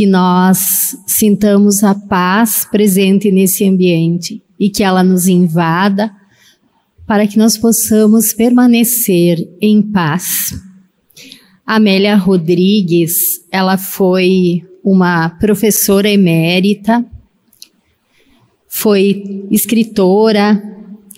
que 0.00 0.06
nós 0.06 0.96
sintamos 1.06 1.84
a 1.84 1.94
paz 1.94 2.64
presente 2.64 3.30
nesse 3.30 3.68
ambiente 3.68 4.42
e 4.58 4.70
que 4.70 4.82
ela 4.82 5.04
nos 5.04 5.28
invada 5.28 6.10
para 7.06 7.26
que 7.26 7.36
nós 7.36 7.58
possamos 7.58 8.32
permanecer 8.32 9.46
em 9.60 9.82
paz. 9.82 10.58
Amélia 11.66 12.16
Rodrigues, 12.16 13.44
ela 13.52 13.76
foi 13.76 14.62
uma 14.82 15.28
professora 15.28 16.08
emérita, 16.08 17.04
foi 18.68 19.46
escritora, 19.50 20.62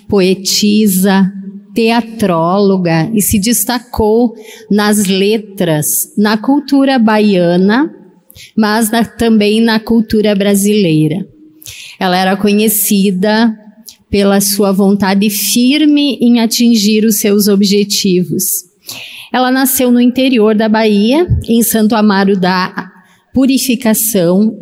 poetisa, 0.09 1.33
teatróloga 1.73 3.09
e 3.15 3.23
se 3.23 3.39
destacou 3.39 4.35
nas 4.69 5.07
letras, 5.07 6.13
na 6.19 6.37
cultura 6.37 6.99
baiana, 6.99 8.02
mas 8.57 8.91
na, 8.91 9.05
também 9.05 9.61
na 9.61 9.79
cultura 9.79 10.35
brasileira. 10.35 11.25
Ela 11.99 12.17
era 12.17 12.35
conhecida 12.37 13.55
pela 14.11 14.41
sua 14.41 14.73
vontade 14.73 15.29
firme 15.31 16.19
em 16.21 16.41
atingir 16.41 17.05
os 17.05 17.21
seus 17.21 17.47
objetivos. 17.49 18.45
Ela 19.33 19.51
nasceu 19.51 19.91
no 19.91 20.01
interior 20.01 20.55
da 20.55 20.69
Bahia, 20.69 21.27
em 21.49 21.63
Santo 21.63 21.95
Amaro 21.95 22.39
da 22.39 22.91
Purificação, 23.33 24.55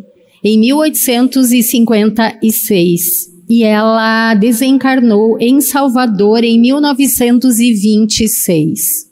em 0.45 0.56
1856 0.59 3.30
e 3.50 3.64
ela 3.64 4.33
desencarnou 4.34 5.37
em 5.41 5.61
Salvador 5.61 6.45
em 6.45 6.61
1926. 6.61 9.09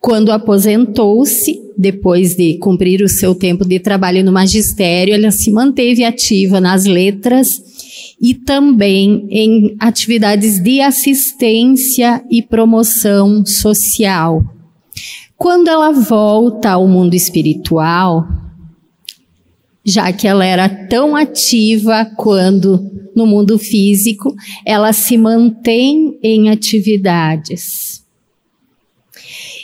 Quando 0.00 0.30
aposentou-se, 0.30 1.60
depois 1.76 2.34
de 2.34 2.58
cumprir 2.58 3.02
o 3.02 3.08
seu 3.08 3.34
tempo 3.34 3.64
de 3.64 3.78
trabalho 3.80 4.24
no 4.24 4.32
magistério, 4.32 5.14
ela 5.14 5.30
se 5.30 5.50
manteve 5.50 6.04
ativa 6.04 6.60
nas 6.60 6.84
letras 6.84 7.48
e 8.20 8.34
também 8.34 9.26
em 9.30 9.76
atividades 9.78 10.62
de 10.62 10.80
assistência 10.80 12.22
e 12.30 12.42
promoção 12.42 13.44
social. 13.46 14.42
Quando 15.36 15.68
ela 15.68 15.90
volta 15.90 16.70
ao 16.70 16.86
mundo 16.86 17.14
espiritual, 17.14 18.28
já 19.84 20.12
que 20.12 20.28
ela 20.28 20.44
era 20.44 20.68
tão 20.68 21.16
ativa 21.16 22.04
quando 22.16 22.90
no 23.14 23.26
mundo 23.26 23.58
físico, 23.58 24.34
ela 24.64 24.92
se 24.92 25.16
mantém 25.16 26.18
em 26.22 26.48
atividades. 26.48 28.01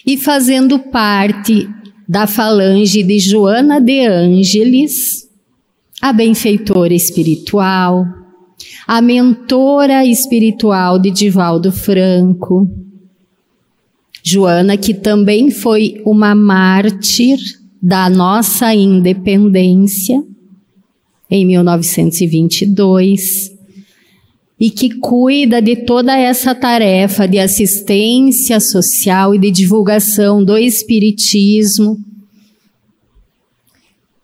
E 0.09 0.17
fazendo 0.17 0.79
parte 0.79 1.69
da 2.09 2.27
falange 2.27 3.03
de 3.03 3.19
Joana 3.19 3.79
de 3.79 4.07
Ângeles, 4.07 5.29
a 6.01 6.15
benfeitora 6.15 6.95
espiritual, 6.95 8.07
a 8.87 9.03
mentora 9.03 10.07
espiritual 10.07 10.99
de 10.99 11.11
Divaldo 11.11 11.71
Franco, 11.71 12.67
Joana, 14.23 14.79
que 14.79 14.95
também 14.95 15.51
foi 15.51 16.01
uma 16.07 16.35
mártir 16.35 17.39
da 17.83 18.09
nossa 18.09 18.75
independência, 18.75 20.25
em 21.31 21.45
1922 21.45 23.58
e 24.61 24.71
que 24.71 24.91
cuida 24.91 25.63
de 25.63 25.77
toda 25.77 26.17
essa 26.17 26.55
tarefa 26.55 27.29
de 27.29 27.39
assistência 27.39 28.59
social 28.59 29.35
e 29.35 29.39
de 29.39 29.51
divulgação 29.51 30.45
do 30.45 30.59
Espiritismo. 30.59 31.99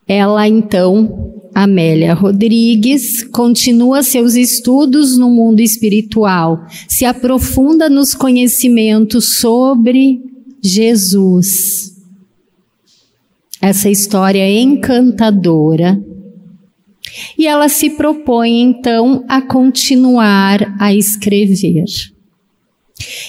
Ela, 0.06 0.48
então, 0.48 1.32
Amélia 1.54 2.14
Rodrigues, 2.14 3.22
continua 3.22 4.02
seus 4.02 4.34
estudos 4.34 5.16
no 5.16 5.30
mundo 5.30 5.60
espiritual, 5.60 6.66
se 6.88 7.04
aprofunda 7.04 7.88
nos 7.88 8.12
conhecimentos 8.12 9.38
sobre 9.38 10.20
Jesus. 10.62 11.94
Essa 13.62 13.88
história 13.88 14.50
encantadora 14.60 16.02
e 17.38 17.46
ela 17.46 17.68
se 17.68 17.90
propõe 17.90 18.60
então 18.60 19.24
a 19.28 19.40
continuar 19.40 20.74
a 20.80 20.92
escrever. 20.94 21.84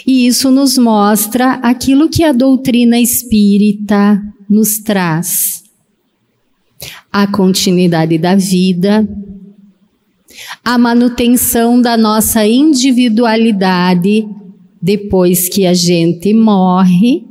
E 0.05 0.27
isso 0.27 0.51
nos 0.51 0.77
mostra 0.77 1.53
aquilo 1.55 2.09
que 2.09 2.23
a 2.23 2.31
doutrina 2.31 2.99
espírita 2.99 4.21
nos 4.49 4.79
traz: 4.79 5.63
a 7.11 7.27
continuidade 7.27 8.17
da 8.17 8.35
vida, 8.35 9.07
a 10.63 10.77
manutenção 10.77 11.81
da 11.81 11.97
nossa 11.97 12.45
individualidade 12.45 14.27
depois 14.81 15.49
que 15.49 15.65
a 15.65 15.73
gente 15.73 16.31
morre, 16.31 17.23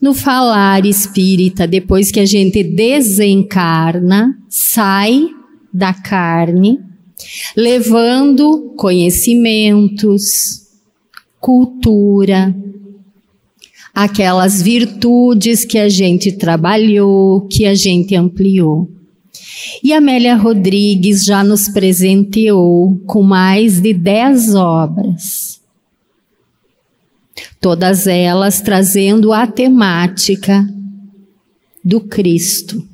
no 0.00 0.12
falar 0.12 0.84
espírita, 0.84 1.64
depois 1.64 2.10
que 2.10 2.18
a 2.18 2.26
gente 2.26 2.64
desencarna, 2.64 4.34
sai 4.48 5.28
da 5.72 5.94
carne, 5.94 6.78
levando 7.56 8.74
conhecimentos, 8.76 10.22
cultura, 11.40 12.54
aquelas 13.94 14.60
virtudes 14.60 15.64
que 15.64 15.78
a 15.78 15.88
gente 15.88 16.32
trabalhou, 16.32 17.46
que 17.46 17.64
a 17.64 17.74
gente 17.74 18.14
ampliou. 18.14 18.90
E 19.82 19.92
Amélia 19.92 20.36
Rodrigues 20.36 21.24
já 21.24 21.42
nos 21.42 21.68
presenteou 21.68 22.98
com 23.06 23.22
mais 23.22 23.80
de 23.80 23.92
dez 23.92 24.54
obras. 24.54 25.60
Todas 27.60 28.06
elas 28.06 28.60
trazendo 28.60 29.32
a 29.32 29.46
temática 29.46 30.66
do 31.84 32.00
Cristo 32.00 32.91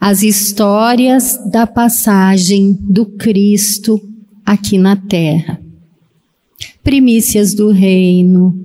as 0.00 0.22
histórias 0.22 1.38
da 1.50 1.66
passagem 1.66 2.72
do 2.80 3.04
Cristo 3.04 4.00
aqui 4.46 4.78
na 4.78 4.96
terra. 4.96 5.60
Primícias 6.82 7.52
do 7.52 7.70
reino, 7.70 8.58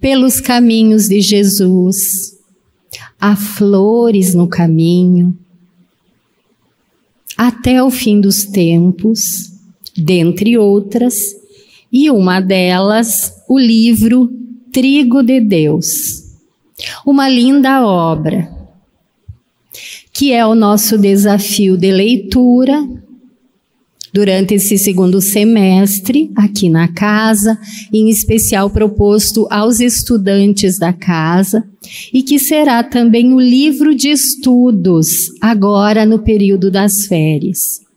pelos 0.00 0.40
caminhos 0.40 1.06
de 1.06 1.20
Jesus, 1.20 2.34
há 3.20 3.36
flores 3.36 4.34
no 4.34 4.48
caminho, 4.48 5.36
até 7.36 7.82
o 7.84 7.90
fim 7.90 8.18
dos 8.18 8.44
tempos, 8.44 9.52
dentre 9.94 10.56
outras, 10.56 11.14
e 11.92 12.10
uma 12.10 12.40
delas, 12.40 13.34
o 13.48 13.58
livro 13.58 14.32
Trigo 14.72 15.22
de 15.22 15.40
Deus. 15.40 16.22
Uma 17.04 17.28
linda 17.28 17.86
obra 17.86 18.57
que 20.18 20.32
é 20.32 20.44
o 20.44 20.52
nosso 20.52 20.98
desafio 20.98 21.76
de 21.76 21.92
leitura 21.92 22.84
durante 24.12 24.54
esse 24.54 24.76
segundo 24.76 25.20
semestre 25.20 26.32
aqui 26.34 26.68
na 26.68 26.88
casa, 26.88 27.56
em 27.92 28.10
especial 28.10 28.68
proposto 28.68 29.46
aos 29.48 29.78
estudantes 29.78 30.76
da 30.76 30.92
casa, 30.92 31.62
e 32.12 32.24
que 32.24 32.36
será 32.36 32.82
também 32.82 33.32
o 33.32 33.38
livro 33.38 33.94
de 33.94 34.08
estudos 34.08 35.28
agora 35.40 36.04
no 36.04 36.18
período 36.18 36.68
das 36.68 37.06
férias. 37.06 37.87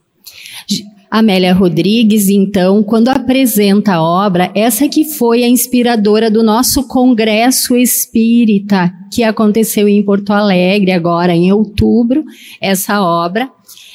Amélia 1.11 1.53
Rodrigues, 1.53 2.29
então, 2.29 2.81
quando 2.81 3.09
apresenta 3.09 3.95
a 3.95 4.01
obra, 4.01 4.49
essa 4.55 4.88
que 4.88 5.03
foi 5.03 5.44
a 5.44 5.49
inspiradora 5.49 6.31
do 6.31 6.41
nosso 6.41 6.88
congresso 6.88 7.75
espírita, 7.75 8.90
que 9.11 9.22
aconteceu 9.22 9.90
em 9.90 10.02
Porto 10.02 10.31
Alegre 10.31 10.93
agora 10.93 11.35
em 11.35 11.52
outubro, 11.52 12.23
essa 12.61 13.02
obra, 13.03 13.52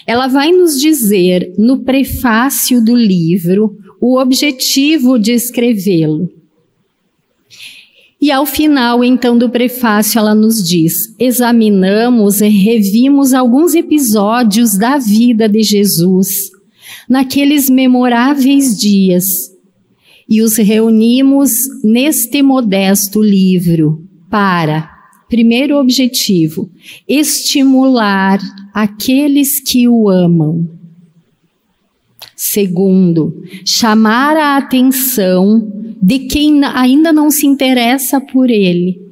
ela 0.06 0.26
vai 0.26 0.52
nos 0.52 0.78
dizer 0.78 1.54
no 1.56 1.78
prefácio 1.78 2.84
do 2.84 2.94
livro 2.94 3.74
o 3.98 4.20
objetivo 4.20 5.18
de 5.18 5.32
escrevê-lo. 5.32 6.30
E 8.20 8.30
ao 8.30 8.44
final, 8.44 9.02
então, 9.02 9.38
do 9.38 9.48
prefácio, 9.48 10.18
ela 10.18 10.34
nos 10.34 10.62
diz: 10.62 11.14
examinamos 11.18 12.42
e 12.42 12.48
revimos 12.48 13.32
alguns 13.32 13.74
episódios 13.74 14.76
da 14.76 14.98
vida 14.98 15.48
de 15.48 15.62
Jesus 15.62 16.55
naqueles 17.08 17.70
memoráveis 17.70 18.78
dias 18.78 19.24
e 20.28 20.42
os 20.42 20.56
reunimos 20.56 21.52
neste 21.84 22.42
modesto 22.42 23.22
livro 23.22 24.04
para, 24.28 24.90
primeiro 25.28 25.78
objetivo, 25.78 26.70
estimular 27.08 28.40
aqueles 28.74 29.60
que 29.60 29.88
o 29.88 30.08
amam. 30.08 30.68
Segundo, 32.34 33.42
chamar 33.64 34.36
a 34.36 34.56
atenção 34.56 35.72
de 36.02 36.20
quem 36.20 36.62
ainda 36.64 37.12
não 37.12 37.30
se 37.30 37.46
interessa 37.46 38.20
por 38.20 38.50
ele. 38.50 39.05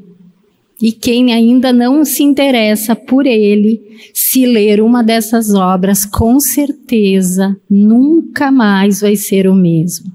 E 0.82 0.90
quem 0.90 1.32
ainda 1.32 1.72
não 1.72 2.04
se 2.04 2.22
interessa 2.22 2.96
por 2.96 3.26
ele, 3.26 3.80
se 4.12 4.44
ler 4.44 4.80
uma 4.80 5.02
dessas 5.02 5.54
obras, 5.54 6.04
com 6.04 6.40
certeza 6.40 7.56
nunca 7.70 8.50
mais 8.50 9.00
vai 9.00 9.16
ser 9.16 9.48
o 9.48 9.54
mesmo. 9.54 10.12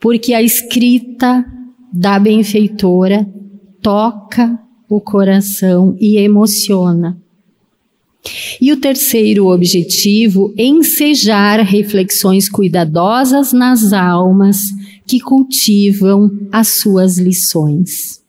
Porque 0.00 0.34
a 0.34 0.42
escrita 0.42 1.44
da 1.92 2.18
benfeitora 2.18 3.26
toca 3.80 4.58
o 4.88 5.00
coração 5.00 5.96
e 5.98 6.18
emociona. 6.18 7.18
E 8.60 8.70
o 8.72 8.76
terceiro 8.76 9.48
objetivo, 9.48 10.54
ensejar 10.56 11.60
reflexões 11.60 12.48
cuidadosas 12.48 13.52
nas 13.52 13.92
almas 13.92 14.68
que 15.06 15.18
cultivam 15.18 16.30
as 16.52 16.74
suas 16.74 17.18
lições. 17.18 18.21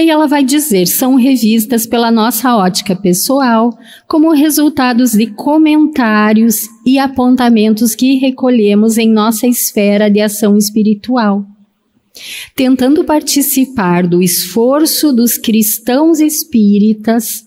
E 0.00 0.04
aí 0.04 0.08
ela 0.08 0.26
vai 0.26 0.42
dizer, 0.42 0.86
são 0.86 1.14
revistas 1.16 1.84
pela 1.84 2.10
nossa 2.10 2.56
ótica 2.56 2.96
pessoal 2.96 3.68
como 4.08 4.32
resultados 4.32 5.12
de 5.12 5.26
comentários 5.26 6.66
e 6.86 6.98
apontamentos 6.98 7.94
que 7.94 8.14
recolhemos 8.14 8.96
em 8.96 9.10
nossa 9.10 9.46
esfera 9.46 10.08
de 10.10 10.18
ação 10.18 10.56
espiritual. 10.56 11.44
Tentando 12.56 13.04
participar 13.04 14.06
do 14.06 14.22
esforço 14.22 15.12
dos 15.12 15.36
cristãos 15.36 16.18
espíritas 16.18 17.46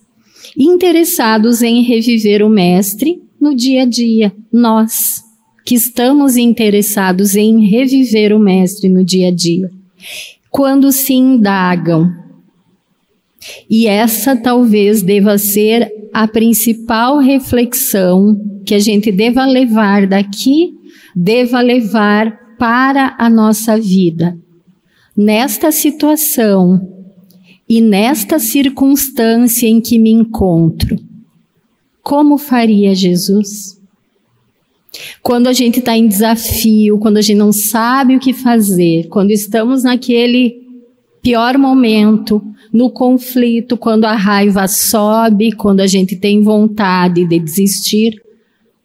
interessados 0.56 1.64
em 1.64 1.82
reviver 1.82 2.44
o 2.44 2.50
Mestre 2.50 3.20
no 3.42 3.56
dia 3.56 3.82
a 3.82 3.86
dia, 3.86 4.32
nós 4.52 5.24
que 5.66 5.74
estamos 5.74 6.38
interessados 6.38 7.36
em 7.36 7.66
reviver 7.66 8.32
o 8.32 8.38
Mestre 8.38 8.90
no 8.90 9.04
dia 9.04 9.30
a 9.30 9.32
dia. 9.32 9.72
Quando 10.52 10.92
se 10.92 11.14
indagam 11.14 12.22
e 13.70 13.88
essa 13.88 14.36
talvez 14.36 15.02
deva 15.02 15.38
ser 15.38 15.92
a 16.14 16.28
principal 16.28 17.20
reflexão 17.20 18.40
que 18.66 18.76
a 18.76 18.80
gente 18.80 19.12
deva 19.12 19.46
levar 19.46 20.08
daqui, 20.08 20.74
deva 21.16 21.60
levar 21.62 22.56
para 22.58 23.16
a 23.18 23.30
nossa 23.30 23.80
vida. 23.80 24.38
Nesta 25.16 25.72
situação 25.72 26.90
e 27.68 27.82
nesta 27.82 28.40
circunstância 28.40 29.68
em 29.68 29.82
que 29.82 29.98
me 29.98 30.12
encontro, 30.12 30.98
como 32.02 32.38
faria 32.38 32.94
Jesus? 32.94 33.80
Quando 35.22 35.48
a 35.48 35.54
gente 35.54 35.80
está 35.80 35.98
em 35.98 36.08
desafio, 36.08 37.00
quando 37.00 37.18
a 37.18 37.22
gente 37.22 37.38
não 37.38 37.52
sabe 37.52 38.16
o 38.16 38.20
que 38.20 38.34
fazer, 38.34 39.08
quando 39.08 39.32
estamos 39.32 39.84
naquele 39.84 40.63
pior 41.24 41.58
momento, 41.58 42.44
no 42.72 42.92
conflito, 42.92 43.78
quando 43.78 44.04
a 44.04 44.14
raiva 44.14 44.68
sobe, 44.68 45.54
quando 45.54 45.80
a 45.80 45.88
gente 45.88 46.18
tem 46.18 46.44
vontade 46.44 47.26
de 47.26 47.40
desistir, 47.40 48.22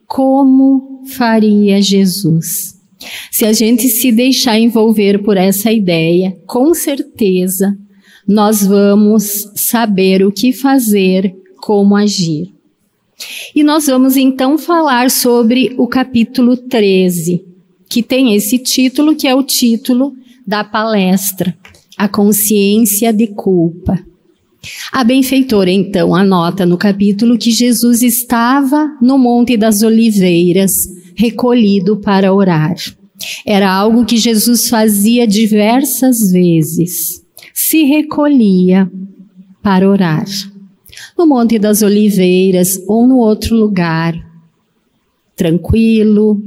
como 0.07 1.03
faria 1.05 1.83
Jesus? 1.83 2.79
Se 3.31 3.45
a 3.45 3.53
gente 3.53 3.89
se 3.89 4.13
deixar 4.13 4.59
envolver 4.59 5.23
por 5.23 5.37
essa 5.37 5.73
ideia, 5.73 6.37
com 6.47 6.73
certeza 6.73 7.77
nós 8.27 8.65
vamos 8.65 9.51
saber 9.55 10.25
o 10.25 10.31
que 10.31 10.53
fazer, 10.53 11.35
como 11.57 11.97
agir. 11.97 12.53
E 13.55 13.65
nós 13.65 13.87
vamos 13.87 14.17
então 14.17 14.57
falar 14.57 15.11
sobre 15.11 15.75
o 15.77 15.89
capítulo 15.89 16.57
13, 16.57 17.45
que 17.89 18.03
tem 18.03 18.35
esse 18.35 18.59
título, 18.59 19.17
que 19.17 19.27
é 19.27 19.35
o 19.35 19.43
título 19.43 20.15
da 20.47 20.63
palestra 20.63 21.57
a 21.99 22.09
consciência 22.09 23.13
de 23.13 23.27
culpa. 23.27 23.99
A 24.93 25.03
benfeitora 25.03 25.71
então 25.71 26.15
anota 26.15 26.65
no 26.65 26.79
capítulo 26.79 27.37
que 27.37 27.51
Jesus 27.51 28.03
estava 28.03 28.97
no 29.03 29.19
Monte 29.19 29.57
das 29.57 29.83
Oliveiras, 29.83 30.73
recolhido 31.17 31.97
para 31.97 32.33
orar. 32.33 32.77
Era 33.45 33.71
algo 33.73 34.05
que 34.05 34.17
Jesus 34.17 34.69
fazia 34.69 35.27
diversas 35.27 36.31
vezes. 36.31 37.25
Se 37.53 37.83
recolhia 37.83 38.91
para 39.63 39.89
orar. 39.89 40.27
No 41.17 41.27
Monte 41.27 41.59
das 41.59 41.83
Oliveiras 41.83 42.81
ou 42.87 43.07
no 43.07 43.19
outro 43.19 43.57
lugar, 43.57 44.15
tranquilo, 45.35 46.41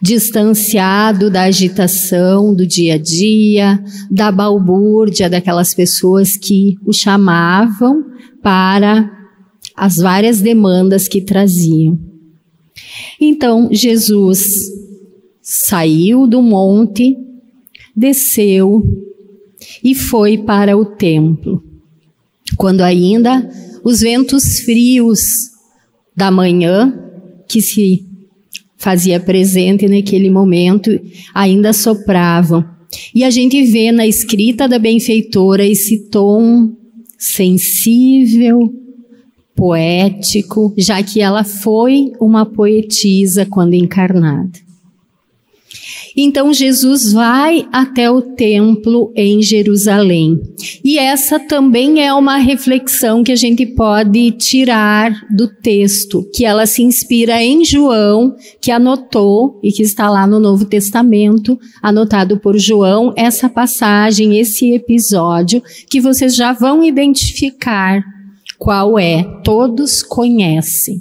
distanciado 0.00 1.30
da 1.30 1.42
agitação 1.42 2.54
do 2.54 2.66
dia 2.66 2.94
a 2.94 2.98
dia, 2.98 3.82
da 4.10 4.30
balbúrdia 4.30 5.28
daquelas 5.28 5.74
pessoas 5.74 6.36
que 6.36 6.76
o 6.84 6.92
chamavam 6.92 8.04
para 8.42 9.10
as 9.76 9.96
várias 9.96 10.40
demandas 10.40 11.08
que 11.08 11.20
traziam. 11.20 11.98
Então, 13.20 13.68
Jesus 13.72 14.70
saiu 15.42 16.26
do 16.26 16.42
monte, 16.42 17.16
desceu 17.96 18.82
e 19.82 19.94
foi 19.94 20.38
para 20.38 20.76
o 20.76 20.84
templo. 20.84 21.62
Quando 22.56 22.82
ainda 22.82 23.48
os 23.84 24.00
ventos 24.00 24.60
frios 24.60 25.20
da 26.16 26.30
manhã, 26.30 26.92
que 27.48 27.60
se 27.60 28.07
fazia 28.78 29.20
presente 29.20 29.86
naquele 29.88 30.30
momento, 30.30 30.98
ainda 31.34 31.72
sopravam. 31.72 32.64
E 33.14 33.22
a 33.24 33.30
gente 33.30 33.62
vê 33.64 33.92
na 33.92 34.06
escrita 34.06 34.66
da 34.66 34.78
benfeitora 34.78 35.66
esse 35.66 36.08
tom 36.08 36.70
sensível, 37.18 38.72
poético, 39.54 40.72
já 40.78 41.02
que 41.02 41.20
ela 41.20 41.42
foi 41.42 42.12
uma 42.20 42.46
poetisa 42.46 43.44
quando 43.44 43.74
encarnada. 43.74 44.67
Então 46.20 46.52
Jesus 46.52 47.12
vai 47.12 47.64
até 47.70 48.10
o 48.10 48.20
templo 48.20 49.12
em 49.14 49.40
Jerusalém. 49.40 50.36
E 50.84 50.98
essa 50.98 51.38
também 51.38 52.04
é 52.04 52.12
uma 52.12 52.38
reflexão 52.38 53.22
que 53.22 53.30
a 53.30 53.36
gente 53.36 53.64
pode 53.64 54.32
tirar 54.32 55.12
do 55.30 55.46
texto, 55.46 56.28
que 56.34 56.44
ela 56.44 56.66
se 56.66 56.82
inspira 56.82 57.40
em 57.40 57.64
João, 57.64 58.34
que 58.60 58.72
anotou 58.72 59.60
e 59.62 59.70
que 59.70 59.84
está 59.84 60.10
lá 60.10 60.26
no 60.26 60.40
Novo 60.40 60.64
Testamento, 60.64 61.56
anotado 61.80 62.40
por 62.40 62.58
João, 62.58 63.12
essa 63.16 63.48
passagem, 63.48 64.40
esse 64.40 64.72
episódio, 64.72 65.62
que 65.88 66.00
vocês 66.00 66.34
já 66.34 66.52
vão 66.52 66.82
identificar 66.82 68.02
qual 68.58 68.98
é, 68.98 69.22
todos 69.44 70.02
conhecem. 70.02 71.00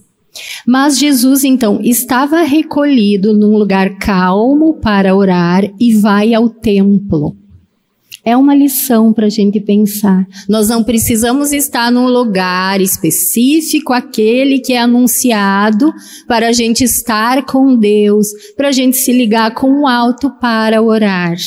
Mas 0.66 0.98
Jesus 0.98 1.44
então 1.44 1.80
estava 1.84 2.42
recolhido 2.42 3.34
num 3.34 3.58
lugar 3.58 3.98
calmo 3.98 4.76
para 4.76 5.16
orar 5.16 5.64
e 5.80 5.96
vai 5.96 6.34
ao 6.34 6.50
templo. 6.50 7.36
É 8.28 8.36
uma 8.36 8.54
lição 8.54 9.14
para 9.14 9.28
a 9.28 9.30
gente 9.30 9.58
pensar. 9.62 10.28
Nós 10.50 10.68
não 10.68 10.84
precisamos 10.84 11.54
estar 11.54 11.90
num 11.90 12.08
lugar 12.08 12.82
específico, 12.82 13.94
aquele 13.94 14.60
que 14.60 14.74
é 14.74 14.80
anunciado, 14.80 15.94
para 16.28 16.50
a 16.50 16.52
gente 16.52 16.84
estar 16.84 17.46
com 17.46 17.78
Deus, 17.78 18.28
para 18.58 18.68
a 18.68 18.72
gente 18.74 18.98
se 18.98 19.14
ligar 19.14 19.54
com 19.54 19.84
o 19.84 19.88
alto 19.88 20.30
para 20.42 20.82
orar. 20.82 21.38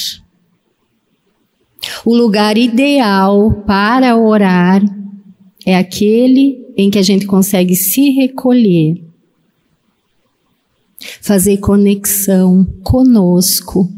O 2.03 2.17
lugar 2.17 2.57
ideal 2.57 3.63
para 3.67 4.17
orar 4.17 4.83
é 5.67 5.77
aquele 5.77 6.67
em 6.81 6.91
que 6.91 6.99
a 6.99 7.03
gente 7.03 7.27
consegue 7.27 7.75
se 7.75 8.11
recolher, 8.11 9.03
fazer 11.21 11.59
conexão 11.59 12.65
conosco, 12.83 13.91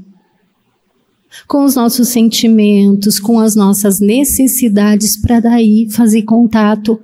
com 1.47 1.65
os 1.65 1.75
nossos 1.75 2.09
sentimentos, 2.09 3.19
com 3.19 3.39
as 3.39 3.57
nossas 3.57 4.01
necessidades, 4.01 5.21
para 5.21 5.41
daí 5.41 5.89
fazer 5.91 6.23
contato 6.23 7.01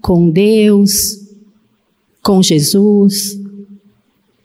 com 0.00 0.30
Deus, 0.30 1.18
com 2.22 2.42
Jesus, 2.42 3.38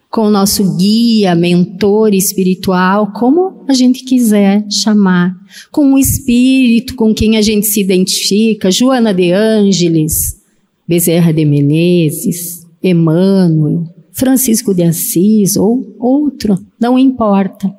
com 0.10 0.27
o 0.27 0.32
nosso 0.32 0.77
guia, 0.77 1.36
mentor 1.36 2.13
espiritual, 2.13 3.12
como 3.12 3.65
a 3.68 3.74
gente 3.74 4.06
quiser 4.06 4.65
chamar, 4.72 5.36
com 5.72 5.94
o 5.94 6.00
espírito 6.00 6.96
com 6.96 7.13
quem 7.13 7.36
a 7.36 7.42
gente 7.42 7.68
se 7.68 7.82
identifica, 7.82 8.72
Joana 8.72 9.13
de 9.13 9.32
Ângeles, 9.34 10.42
Bezerra 10.88 11.34
de 11.34 11.46
Menezes, 11.46 12.65
Emmanuel, 12.82 13.88
Francisco 14.12 14.74
de 14.74 14.84
Assis 14.84 15.56
ou 15.56 15.96
outro, 16.00 16.58
não 16.80 16.98
importa. 16.98 17.74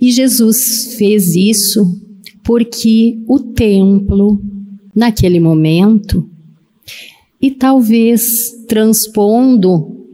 E 0.00 0.10
Jesus 0.10 0.94
fez 0.96 1.34
isso 1.34 2.00
porque 2.42 3.18
o 3.26 3.38
templo, 3.38 4.40
naquele 4.94 5.38
momento, 5.38 6.28
e 7.40 7.50
talvez 7.50 8.64
transpondo 8.68 10.06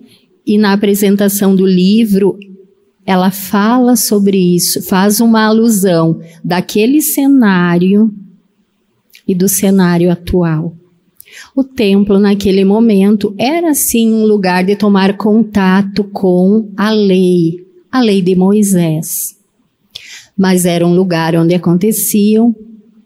e 0.47 0.57
na 0.57 0.73
apresentação 0.73 1.55
do 1.55 1.67
livro, 1.67 2.39
ela 3.05 3.31
fala 3.31 3.97
sobre 3.97 4.37
isso, 4.39 4.83
faz 4.83 5.21
uma 5.21 5.45
alusão 5.45 6.21
daquele 6.43 7.01
cenário 7.01 8.13
e 9.29 9.35
do 9.35 9.47
cenário 9.47 10.11
atual. 10.11 10.75
O 11.55 11.63
templo, 11.63 12.19
naquele 12.19 12.65
momento, 12.65 13.35
era 13.37 13.75
sim 13.75 14.13
um 14.13 14.25
lugar 14.25 14.65
de 14.65 14.75
tomar 14.75 15.17
contato 15.19 16.03
com 16.05 16.71
a 16.75 16.91
lei, 16.91 17.67
a 17.93 18.01
lei 18.01 18.23
de 18.23 18.35
Moisés. 18.35 19.37
Mas 20.37 20.65
era 20.65 20.87
um 20.87 20.95
lugar 20.95 21.37
onde 21.37 21.55
aconteciam 21.55 22.57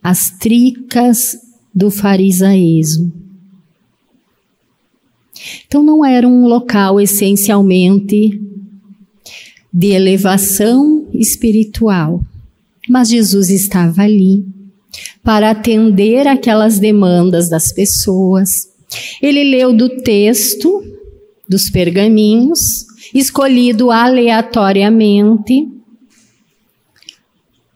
as 0.00 0.30
tricas 0.30 1.36
do 1.74 1.90
farisaísmo. 1.90 3.12
Então 5.66 5.82
não 5.82 6.04
era 6.04 6.28
um 6.28 6.46
local 6.46 7.00
essencialmente 7.00 8.40
de 9.72 9.88
elevação 9.88 11.08
espiritual, 11.12 12.22
mas 12.88 13.08
Jesus 13.08 13.50
estava 13.50 14.02
ali 14.02 14.44
para 15.22 15.50
atender 15.50 16.26
aquelas 16.26 16.78
demandas 16.78 17.48
das 17.48 17.72
pessoas. 17.72 18.48
Ele 19.20 19.44
leu 19.44 19.72
do 19.72 19.88
texto, 19.88 20.82
dos 21.48 21.70
pergaminhos, 21.70 22.60
escolhido 23.14 23.90
aleatoriamente, 23.90 25.68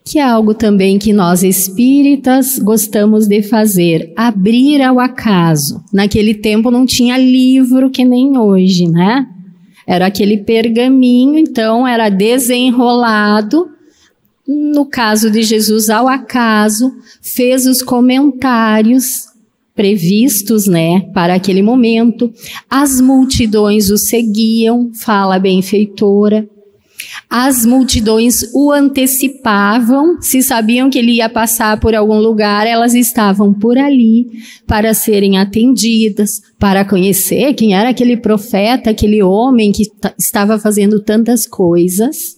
que 0.04 0.20
é 0.20 0.22
algo 0.22 0.54
também 0.54 0.98
que 0.98 1.12
nós 1.12 1.42
espíritas 1.42 2.58
gostamos 2.60 3.26
de 3.26 3.42
fazer, 3.42 4.12
abrir 4.16 4.80
ao 4.80 5.00
acaso. 5.00 5.82
Naquele 5.92 6.32
tempo 6.32 6.70
não 6.70 6.86
tinha 6.86 7.18
livro 7.18 7.90
que 7.90 8.04
nem 8.04 8.38
hoje, 8.38 8.86
né? 8.86 9.26
Era 9.84 10.06
aquele 10.06 10.38
pergaminho, 10.38 11.36
então 11.36 11.86
era 11.86 12.08
desenrolado 12.08 13.75
no 14.46 14.86
caso 14.86 15.30
de 15.30 15.42
Jesus, 15.42 15.90
ao 15.90 16.06
acaso, 16.06 16.92
fez 17.20 17.66
os 17.66 17.82
comentários 17.82 19.26
previstos, 19.74 20.66
né, 20.66 21.00
para 21.12 21.34
aquele 21.34 21.62
momento. 21.62 22.32
As 22.68 23.00
multidões 23.00 23.90
o 23.90 23.98
seguiam, 23.98 24.90
fala 24.94 25.36
a 25.36 25.38
benfeitora. 25.38 26.48
As 27.28 27.66
multidões 27.66 28.42
o 28.54 28.72
antecipavam, 28.72 30.20
se 30.22 30.42
sabiam 30.42 30.88
que 30.88 30.98
ele 30.98 31.12
ia 31.12 31.28
passar 31.28 31.78
por 31.78 31.94
algum 31.94 32.18
lugar, 32.18 32.66
elas 32.66 32.94
estavam 32.94 33.52
por 33.52 33.76
ali 33.76 34.26
para 34.66 34.94
serem 34.94 35.38
atendidas, 35.38 36.40
para 36.58 36.84
conhecer 36.84 37.52
quem 37.54 37.74
era 37.74 37.90
aquele 37.90 38.16
profeta, 38.16 38.90
aquele 38.90 39.22
homem 39.22 39.72
que 39.72 39.82
estava 40.18 40.58
fazendo 40.58 41.02
tantas 41.02 41.46
coisas. 41.46 42.35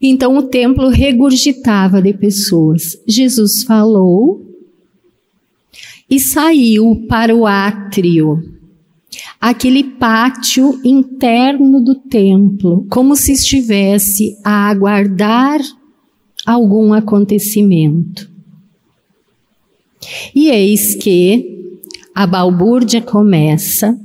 Então 0.00 0.36
o 0.38 0.44
templo 0.44 0.88
regurgitava 0.88 2.00
de 2.00 2.14
pessoas. 2.14 2.98
Jesus 3.06 3.62
falou 3.62 4.46
e 6.08 6.18
saiu 6.18 7.04
para 7.08 7.34
o 7.36 7.46
átrio, 7.46 8.42
aquele 9.40 9.84
pátio 9.84 10.80
interno 10.84 11.80
do 11.84 11.94
templo, 11.94 12.86
como 12.90 13.14
se 13.14 13.32
estivesse 13.32 14.36
a 14.42 14.68
aguardar 14.68 15.60
algum 16.44 16.92
acontecimento. 16.92 18.28
E 20.34 20.48
eis 20.48 20.96
que 20.96 21.78
a 22.14 22.26
balbúrdia 22.26 23.00
começa 23.02 23.96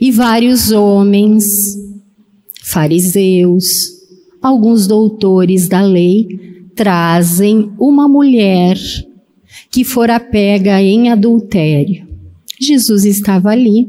e 0.00 0.10
vários 0.10 0.72
homens, 0.72 1.76
fariseus, 2.62 3.97
alguns 4.42 4.86
doutores 4.86 5.68
da 5.68 5.82
lei 5.82 6.48
trazem 6.74 7.72
uma 7.78 8.08
mulher 8.08 8.76
que 9.70 9.84
fora 9.84 10.20
pega 10.20 10.80
em 10.80 11.10
adultério. 11.10 12.06
Jesus 12.60 13.04
estava 13.04 13.50
ali. 13.50 13.88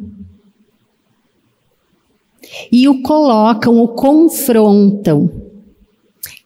E 2.71 2.87
o 2.87 3.01
colocam, 3.01 3.79
o 3.79 3.89
confrontam. 3.89 5.29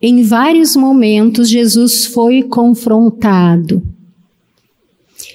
Em 0.01 0.21
vários 0.23 0.75
momentos, 0.75 1.49
Jesus 1.49 2.05
foi 2.05 2.43
confrontado. 2.43 3.81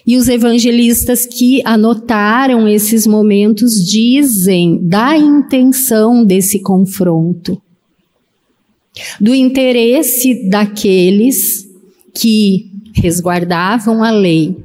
E 0.06 0.16
os 0.16 0.28
evangelistas 0.28 1.24
que 1.24 1.62
anotaram 1.64 2.68
esses 2.68 3.06
momentos 3.06 3.72
dizem 3.84 4.78
da 4.86 5.16
intenção 5.16 6.24
desse 6.24 6.60
confronto 6.60 7.60
do 9.20 9.34
interesse 9.34 10.48
daqueles 10.48 11.68
que 12.14 12.70
resguardavam 12.94 14.02
a 14.02 14.10
lei, 14.10 14.56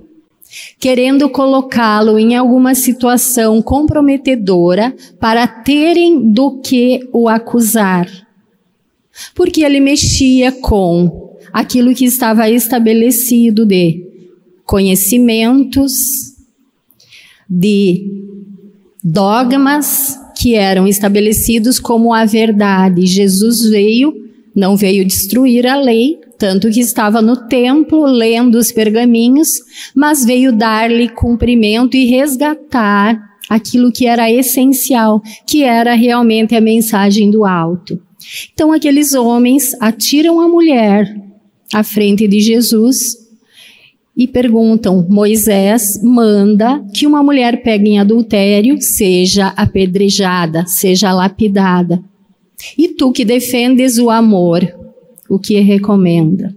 querendo 0.80 1.30
colocá-lo 1.30 2.18
em 2.18 2.36
alguma 2.36 2.76
situação 2.76 3.62
comprometedora 3.62 4.96
para 5.20 5.48
terem 5.48 6.32
do 6.32 6.62
que 6.62 7.08
o 7.12 7.28
acusar. 7.30 8.08
Porque 9.36 9.64
ele 9.64 9.80
mexia 9.80 10.52
com 10.52 11.38
aquilo 11.52 11.94
que 11.94 12.06
estava 12.06 12.50
estabelecido 12.50 13.66
de 13.66 14.04
conhecimentos, 14.66 15.94
de 17.48 18.24
dogmas 19.04 20.23
que 20.44 20.56
eram 20.56 20.86
estabelecidos 20.86 21.80
como 21.80 22.14
a 22.14 22.26
verdade. 22.26 23.06
Jesus 23.06 23.66
veio 23.70 24.14
não 24.54 24.76
veio 24.76 25.06
destruir 25.06 25.66
a 25.66 25.80
lei, 25.80 26.20
tanto 26.38 26.70
que 26.70 26.82
estava 26.82 27.22
no 27.22 27.48
templo 27.48 28.06
lendo 28.06 28.56
os 28.56 28.74
pergaminhos, 28.74 29.48
mas 29.96 30.26
veio 30.26 30.52
dar-lhe 30.52 31.08
cumprimento 31.08 31.96
e 31.96 32.06
resgatar 32.06 33.18
aquilo 33.50 33.90
que 33.90 34.06
era 34.06 34.30
essencial, 34.30 35.22
que 35.48 35.64
era 35.64 35.94
realmente 35.94 36.54
a 36.56 36.62
mensagem 36.62 37.32
do 37.32 37.46
alto. 37.46 37.98
Então 38.54 38.74
aqueles 38.74 39.14
homens 39.14 39.72
atiram 39.80 40.42
a 40.42 40.50
mulher 40.50 41.08
à 41.74 41.84
frente 41.84 42.28
de 42.28 42.42
Jesus 42.42 43.23
e 44.16 44.28
perguntam: 44.28 45.06
Moisés 45.10 46.02
manda 46.02 46.84
que 46.94 47.08
uma 47.08 47.24
mulher 47.24 47.64
pegue 47.64 47.90
em 47.90 48.00
adultério, 48.00 48.82
seja 48.82 49.48
apedrejada, 49.48 50.66
seja 50.66 51.14
lapidada. 51.14 52.04
E 52.78 52.90
tu 52.90 53.12
que 53.12 53.26
defendes 53.26 53.98
o 53.98 54.10
amor, 54.10 54.66
o 55.30 55.38
que 55.40 55.60
recomenda? 55.60 56.56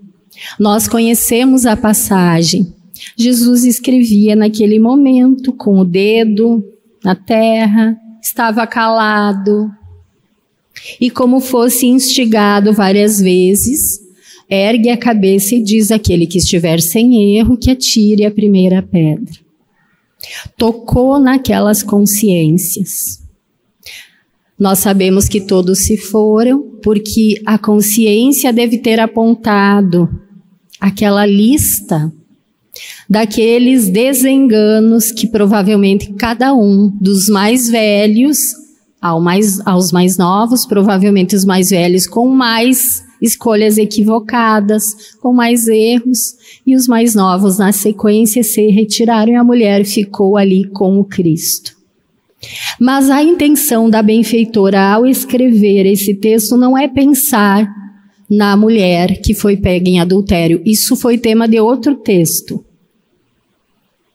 Nós 0.60 0.86
conhecemos 0.86 1.66
a 1.66 1.76
passagem. 1.76 2.72
Jesus 3.16 3.64
escrevia 3.64 4.36
naquele 4.36 4.78
momento 4.78 5.52
com 5.52 5.78
o 5.78 5.84
dedo 5.84 6.64
na 7.02 7.14
terra, 7.14 7.96
estava 8.22 8.66
calado. 8.66 9.70
E 11.00 11.10
como 11.10 11.40
fosse 11.40 11.86
instigado 11.86 12.72
várias 12.72 13.20
vezes, 13.20 14.05
ergue 14.48 14.90
a 14.90 14.96
cabeça 14.96 15.54
e 15.54 15.62
diz 15.62 15.90
aquele 15.90 16.26
que 16.26 16.38
estiver 16.38 16.80
sem 16.80 17.36
erro 17.36 17.56
que 17.56 17.70
atire 17.70 18.24
a 18.24 18.30
primeira 18.30 18.82
pedra. 18.82 19.34
Tocou 20.56 21.18
naquelas 21.18 21.82
consciências. 21.82 23.22
Nós 24.58 24.78
sabemos 24.78 25.28
que 25.28 25.40
todos 25.40 25.84
se 25.84 25.96
foram, 25.96 26.62
porque 26.82 27.40
a 27.44 27.58
consciência 27.58 28.52
deve 28.52 28.78
ter 28.78 28.98
apontado 28.98 30.08
aquela 30.80 31.26
lista 31.26 32.10
daqueles 33.08 33.88
desenganos 33.88 35.12
que 35.12 35.26
provavelmente 35.26 36.12
cada 36.14 36.54
um 36.54 36.90
dos 37.00 37.28
mais 37.28 37.68
velhos 37.68 38.38
ao 39.00 39.20
mais, 39.20 39.60
aos 39.66 39.92
mais 39.92 40.16
novos, 40.16 40.66
provavelmente 40.66 41.36
os 41.36 41.44
mais 41.44 41.70
velhos 41.70 42.06
com 42.06 42.28
mais 42.28 43.05
escolhas 43.20 43.78
equivocadas, 43.78 45.16
com 45.20 45.32
mais 45.32 45.66
erros, 45.68 46.36
e 46.66 46.74
os 46.74 46.86
mais 46.86 47.14
novos 47.14 47.58
na 47.58 47.72
sequência 47.72 48.42
se 48.42 48.66
retiraram 48.68 49.32
e 49.32 49.36
a 49.36 49.44
mulher 49.44 49.84
ficou 49.84 50.36
ali 50.36 50.64
com 50.68 50.98
o 50.98 51.04
Cristo. 51.04 51.76
Mas 52.78 53.10
a 53.10 53.22
intenção 53.22 53.88
da 53.88 54.02
benfeitora 54.02 54.80
ao 54.80 55.06
escrever 55.06 55.86
esse 55.86 56.14
texto 56.14 56.56
não 56.56 56.76
é 56.76 56.86
pensar 56.86 57.66
na 58.28 58.56
mulher 58.56 59.20
que 59.20 59.34
foi 59.34 59.56
pega 59.56 59.88
em 59.88 60.00
adultério. 60.00 60.60
Isso 60.64 60.96
foi 60.96 61.16
tema 61.16 61.48
de 61.48 61.60
outro 61.60 61.94
texto 61.94 62.64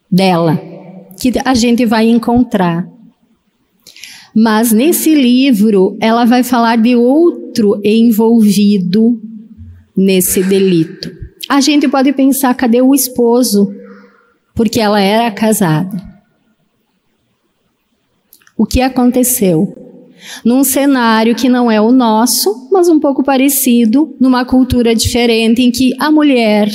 dela, 0.10 0.62
que 1.20 1.32
a 1.44 1.54
gente 1.54 1.86
vai 1.86 2.08
encontrar. 2.08 2.88
Mas 4.36 4.72
nesse 4.72 5.14
livro, 5.14 5.98
ela 6.00 6.26
vai 6.26 6.44
falar 6.44 6.78
de 6.78 6.96
outro 6.96 7.80
envolvido 7.84 9.22
nesse 9.96 10.42
delito. 10.42 11.12
A 11.50 11.60
gente 11.60 11.88
pode 11.88 12.14
pensar, 12.14 12.54
cadê 12.54 12.82
o 12.82 12.96
esposo? 12.96 13.74
Porque 14.56 14.80
ela 14.80 15.02
era 15.02 15.30
casada. 15.32 16.02
O 18.58 18.66
que 18.66 18.82
aconteceu? 18.82 19.82
num 20.46 20.64
cenário 20.64 21.36
que 21.36 21.50
não 21.50 21.70
é 21.70 21.80
o 21.82 21.92
nosso, 21.92 22.70
mas 22.72 22.88
um 22.88 23.00
pouco 23.00 23.24
parecido, 23.24 24.16
numa 24.20 24.46
cultura 24.46 24.96
diferente 24.96 25.62
em 25.62 25.72
que 25.72 25.94
a 26.00 26.12
mulher 26.12 26.70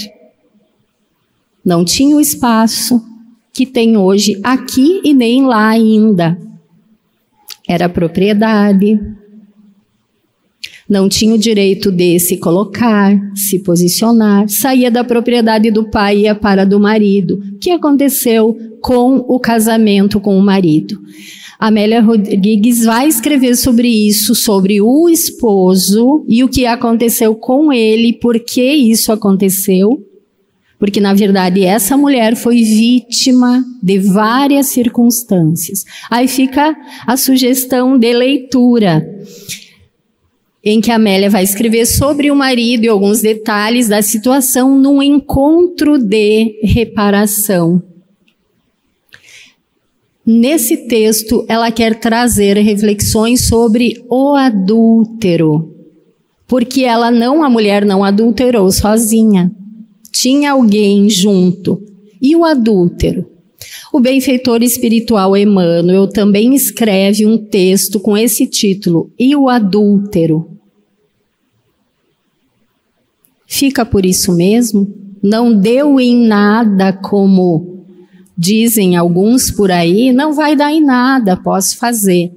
não 1.65 1.85
tinha 1.85 2.17
o 2.17 2.21
espaço 2.21 3.03
que 3.53 3.67
tem 3.67 3.97
hoje 3.97 4.39
aqui 4.43 5.01
e 5.05 5.15
nem 5.15 5.45
lá 5.45 5.69
ainda. 5.69 6.39
Era 7.69 7.89
propriedade, 7.89 8.99
não 10.89 11.09
tinha 11.09 11.35
o 11.35 11.39
direito 11.39 11.91
de 11.91 12.19
se 12.21 12.37
colocar, 12.37 13.19
se 13.35 13.59
posicionar, 13.59 14.49
saía 14.49 14.91
da 14.91 15.03
propriedade 15.03 15.71
do 15.71 15.91
pai 15.91 16.19
e 16.19 16.21
ia 16.23 16.35
para 16.35 16.65
do 16.65 16.79
marido. 16.79 17.41
O 17.55 17.59
que 17.59 17.71
aconteceu 17.71 18.57
com 18.81 19.17
o 19.17 19.41
casamento 19.41 20.21
com 20.21 20.39
o 20.39 20.43
marido? 20.43 21.01
Amélia 21.59 22.01
Rodrigues 22.01 22.85
vai 22.85 23.09
escrever 23.09 23.57
sobre 23.57 23.89
isso, 23.89 24.35
sobre 24.35 24.81
o 24.81 25.09
esposo 25.09 26.25
e 26.29 26.45
o 26.45 26.49
que 26.49 26.67
aconteceu 26.67 27.35
com 27.35 27.73
ele, 27.73 28.13
por 28.21 28.39
que 28.39 28.63
isso 28.63 29.11
aconteceu. 29.11 29.99
Porque, 30.79 31.01
na 31.01 31.15
verdade, 31.15 31.65
essa 31.65 31.97
mulher 31.97 32.37
foi 32.37 32.63
vítima 32.63 33.65
de 33.83 33.99
várias 33.99 34.67
circunstâncias. 34.67 35.85
Aí 36.11 36.29
fica 36.29 36.77
a 37.07 37.17
sugestão 37.17 37.99
de 37.99 38.13
leitura 38.13 39.03
em 40.63 40.81
que 40.81 40.91
Amélia 40.91 41.31
vai 41.31 41.45
escrever 41.45 41.87
sobre 41.87 42.29
o 42.29 42.35
marido 42.35 42.85
e 42.85 42.89
alguns 42.89 43.21
detalhes 43.21 43.89
da 43.89 44.03
situação 44.03 44.77
num 44.77 45.01
encontro 45.01 45.97
de 45.97 46.59
reparação. 46.61 47.81
Nesse 50.27 50.89
texto, 50.89 51.47
ela 51.49 51.71
quer 51.71 52.01
trazer 52.01 52.57
reflexões 52.57 53.47
sobre 53.47 54.05
o 54.11 54.35
adúltero, 54.35 55.73
porque 56.49 56.83
ela 56.83 57.13
não, 57.13 57.45
a 57.45 57.49
mulher 57.49 57.85
não 57.85 58.03
adulterou 58.03 58.69
sozinha. 58.73 59.53
Tinha 60.19 60.53
alguém 60.53 61.11
junto. 61.11 61.83
E 62.23 62.35
o 62.35 62.43
adúltero? 62.43 63.31
O 63.93 64.01
benfeitor 64.01 64.63
espiritual 64.63 65.37
Emmanuel 65.37 66.09
também 66.09 66.55
escreve 66.55 67.27
um 67.27 67.37
texto 67.37 68.01
com 68.01 68.17
esse 68.17 68.47
título, 68.47 69.11
E 69.19 69.37
o 69.37 69.47
adúltero? 69.47 70.49
Fica 73.47 73.85
por 73.85 74.07
isso 74.07 74.33
mesmo? 74.33 74.91
Não 75.23 75.55
deu 75.55 76.01
em 76.01 76.17
nada 76.27 76.95
como 76.95 77.85
dizem 78.37 78.97
alguns 78.97 79.51
por 79.51 79.71
aí, 79.71 80.13
não 80.13 80.33
vai 80.33 80.57
dar 80.57 80.73
em 80.73 80.83
nada, 80.83 81.37
posso 81.37 81.77
fazer. 81.77 82.33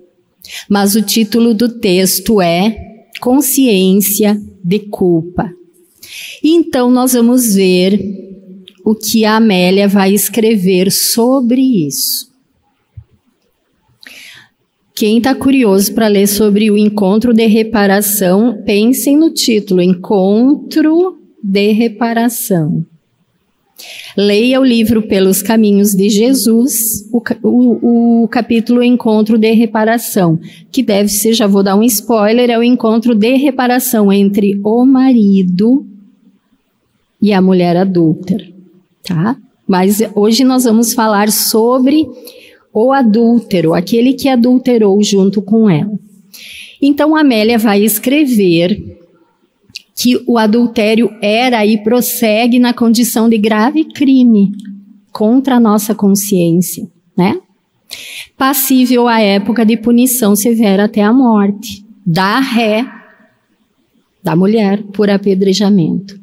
Mas 0.67 0.95
o 0.95 1.01
título 1.01 1.53
do 1.53 1.69
texto 1.79 2.41
é 2.41 3.07
Consciência 3.21 4.41
de 4.63 4.79
Culpa. 4.79 5.58
Então 6.43 6.89
nós 6.89 7.13
vamos 7.13 7.55
ver 7.55 7.99
o 8.85 8.95
que 8.95 9.25
a 9.25 9.35
Amélia 9.35 9.87
vai 9.87 10.13
escrever 10.13 10.91
sobre 10.91 11.61
isso. 11.61 12.29
Quem 14.95 15.17
está 15.17 15.33
curioso 15.33 15.93
para 15.93 16.07
ler 16.07 16.27
sobre 16.27 16.69
o 16.69 16.77
encontro 16.77 17.33
de 17.33 17.45
reparação, 17.45 18.61
pensem 18.65 19.15
no 19.15 19.29
título: 19.29 19.81
Encontro 19.81 21.17
de 21.41 21.71
Reparação. 21.71 22.85
Leia 24.17 24.59
o 24.59 24.65
livro 24.65 25.01
Pelos 25.03 25.41
Caminhos 25.41 25.91
de 25.91 26.09
Jesus, 26.09 26.73
o, 27.13 27.21
o, 27.43 28.23
o, 28.23 28.27
capítulo 28.27 28.83
Encontro 28.83 29.37
de 29.37 29.51
Reparação, 29.53 30.37
que 30.69 30.83
deve 30.83 31.07
ser, 31.07 31.33
já 31.33 31.47
vou 31.47 31.63
dar 31.63 31.77
um 31.77 31.83
spoiler, 31.83 32.49
é 32.49 32.59
o 32.59 32.63
encontro 32.63 33.15
de 33.15 33.35
reparação 33.35 34.11
entre 34.11 34.59
o 34.65 34.85
marido 34.85 35.87
e 37.21 37.33
a 37.33 37.41
mulher 37.41 37.75
adulta, 37.77 38.37
tá? 39.03 39.35
Mas 39.67 40.01
hoje 40.15 40.43
nós 40.43 40.63
vamos 40.63 40.93
falar 40.93 41.31
sobre 41.31 42.07
o 42.73 42.91
adúltero, 42.91 43.73
aquele 43.73 44.13
que 44.13 44.29
adulterou 44.29 45.01
junto 45.03 45.41
com 45.41 45.69
ela. 45.69 45.91
Então 46.81 47.15
Amélia 47.15 47.57
vai 47.57 47.83
escrever 47.83 48.97
que 49.95 50.23
o 50.25 50.37
adultério 50.37 51.09
era 51.21 51.65
e 51.65 51.77
prossegue 51.83 52.57
na 52.57 52.73
condição 52.73 53.27
de 53.27 53.37
grave 53.37 53.83
crime 53.83 54.51
contra 55.11 55.55
a 55.55 55.59
nossa 55.59 55.93
consciência, 55.93 56.87
né? 57.17 57.37
Passível 58.37 59.07
à 59.07 59.19
época 59.19 59.65
de 59.65 59.75
punição 59.75 60.35
severa 60.35 60.85
até 60.85 61.01
a 61.01 61.11
morte, 61.11 61.83
da 62.05 62.39
ré 62.39 62.85
da 64.23 64.35
mulher 64.35 64.83
por 64.93 65.09
apedrejamento. 65.09 66.19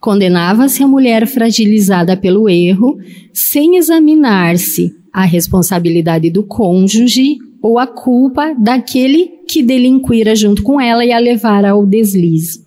Condenava-se 0.00 0.82
a 0.82 0.88
mulher 0.88 1.26
fragilizada 1.26 2.16
pelo 2.16 2.48
erro, 2.48 2.98
sem 3.32 3.76
examinar-se 3.76 4.94
a 5.12 5.24
responsabilidade 5.24 6.30
do 6.30 6.42
cônjuge 6.42 7.38
ou 7.62 7.78
a 7.78 7.86
culpa 7.86 8.54
daquele 8.54 9.28
que 9.46 9.62
delinquira 9.62 10.34
junto 10.34 10.62
com 10.62 10.80
ela 10.80 11.04
e 11.04 11.12
a 11.12 11.18
levara 11.18 11.70
ao 11.70 11.86
deslize. 11.86 12.62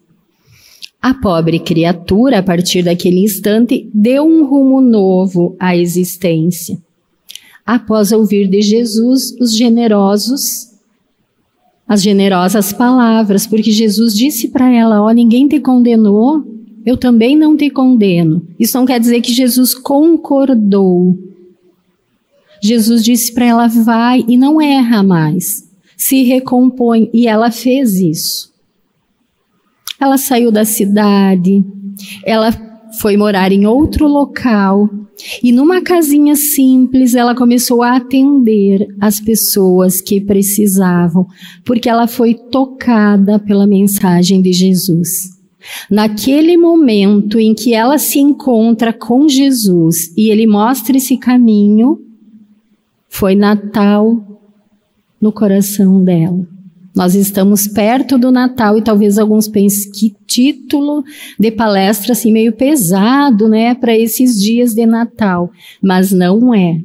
A 1.01 1.13
pobre 1.13 1.59
criatura, 1.59 2.39
a 2.39 2.43
partir 2.43 2.81
daquele 2.81 3.19
instante, 3.19 3.89
deu 3.93 4.25
um 4.25 4.45
rumo 4.45 4.81
novo 4.81 5.55
à 5.59 5.75
existência. 5.75 6.77
Após 7.65 8.11
ouvir 8.11 8.47
de 8.47 8.61
Jesus 8.61 9.35
os 9.39 9.55
generosos, 9.55 10.71
as 11.87 12.01
generosas 12.01 12.73
palavras, 12.73 13.45
porque 13.45 13.71
Jesus 13.71 14.15
disse 14.15 14.47
para 14.47 14.71
ela: 14.71 15.03
Ó, 15.03 15.07
oh, 15.07 15.11
ninguém 15.11 15.47
te 15.47 15.59
condenou, 15.59 16.43
eu 16.85 16.97
também 16.97 17.35
não 17.35 17.57
te 17.57 17.69
condeno. 17.69 18.45
Isso 18.59 18.77
não 18.77 18.85
quer 18.85 18.99
dizer 18.99 19.21
que 19.21 19.33
Jesus 19.33 19.73
concordou 19.73 21.17
Jesus 22.65 23.03
disse 23.03 23.31
para 23.31 23.45
ela: 23.45 23.67
vai 23.67 24.25
e 24.27 24.37
não 24.37 24.59
erra 24.59 25.03
mais, 25.03 25.69
se 25.95 26.23
recompõe, 26.23 27.09
e 27.13 27.27
ela 27.27 27.51
fez 27.51 27.99
isso. 27.99 28.51
Ela 29.99 30.17
saiu 30.17 30.51
da 30.51 30.65
cidade, 30.65 31.63
ela 32.25 32.51
foi 32.99 33.17
morar 33.17 33.51
em 33.51 33.65
outro 33.65 34.07
local 34.07 34.89
e 35.43 35.51
numa 35.51 35.81
casinha 35.81 36.35
simples 36.35 37.13
ela 37.13 37.35
começou 37.35 37.81
a 37.81 37.97
atender 37.97 38.87
as 38.99 39.19
pessoas 39.19 40.01
que 40.01 40.19
precisavam, 40.19 41.27
porque 41.63 41.87
ela 41.87 42.07
foi 42.07 42.33
tocada 42.33 43.37
pela 43.37 43.67
mensagem 43.67 44.41
de 44.41 44.51
Jesus. 44.51 45.34
Naquele 45.89 46.57
momento 46.57 47.39
em 47.39 47.53
que 47.53 47.73
ela 47.73 47.97
se 47.97 48.19
encontra 48.19 48.91
com 48.91 49.27
Jesus 49.27 50.13
e 50.17 50.29
ele 50.29 50.47
mostra 50.47 50.97
esse 50.97 51.17
caminho, 51.17 51.99
foi 53.09 53.35
Natal 53.35 54.39
no 55.21 55.31
coração 55.31 56.03
dela. 56.03 56.45
Nós 56.95 57.13
estamos 57.13 57.67
perto 57.67 58.17
do 58.17 58.31
Natal 58.31 58.77
e 58.77 58.81
talvez 58.81 59.17
alguns 59.17 59.49
pensem 59.49 59.91
que 59.91 60.15
título 60.25 61.03
de 61.37 61.51
palestra 61.51 62.13
assim 62.13 62.31
meio 62.31 62.53
pesado, 62.53 63.49
né, 63.49 63.75
para 63.75 63.97
esses 63.97 64.41
dias 64.41 64.73
de 64.73 64.85
Natal, 64.85 65.51
mas 65.81 66.11
não 66.11 66.53
é. 66.53 66.81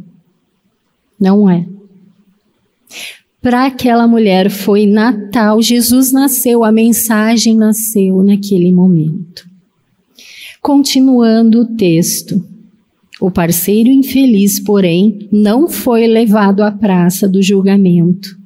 Não 1.19 1.49
é. 1.49 1.65
Para 3.43 3.65
aquela 3.65 4.07
mulher 4.07 4.51
foi 4.51 4.85
Natal, 4.85 5.63
Jesus 5.63 6.13
nasceu, 6.13 6.63
a 6.63 6.71
mensagem 6.71 7.57
nasceu 7.57 8.23
naquele 8.23 8.71
momento. 8.71 9.49
Continuando 10.61 11.63
o 11.63 11.77
texto. 11.77 12.45
O 13.19 13.31
parceiro 13.31 13.89
infeliz, 13.89 14.61
porém, 14.61 15.29
não 15.33 15.69
foi 15.69 16.07
levado 16.07 16.63
à 16.63 16.71
praça 16.71 17.27
do 17.27 17.43
julgamento. 17.43 18.39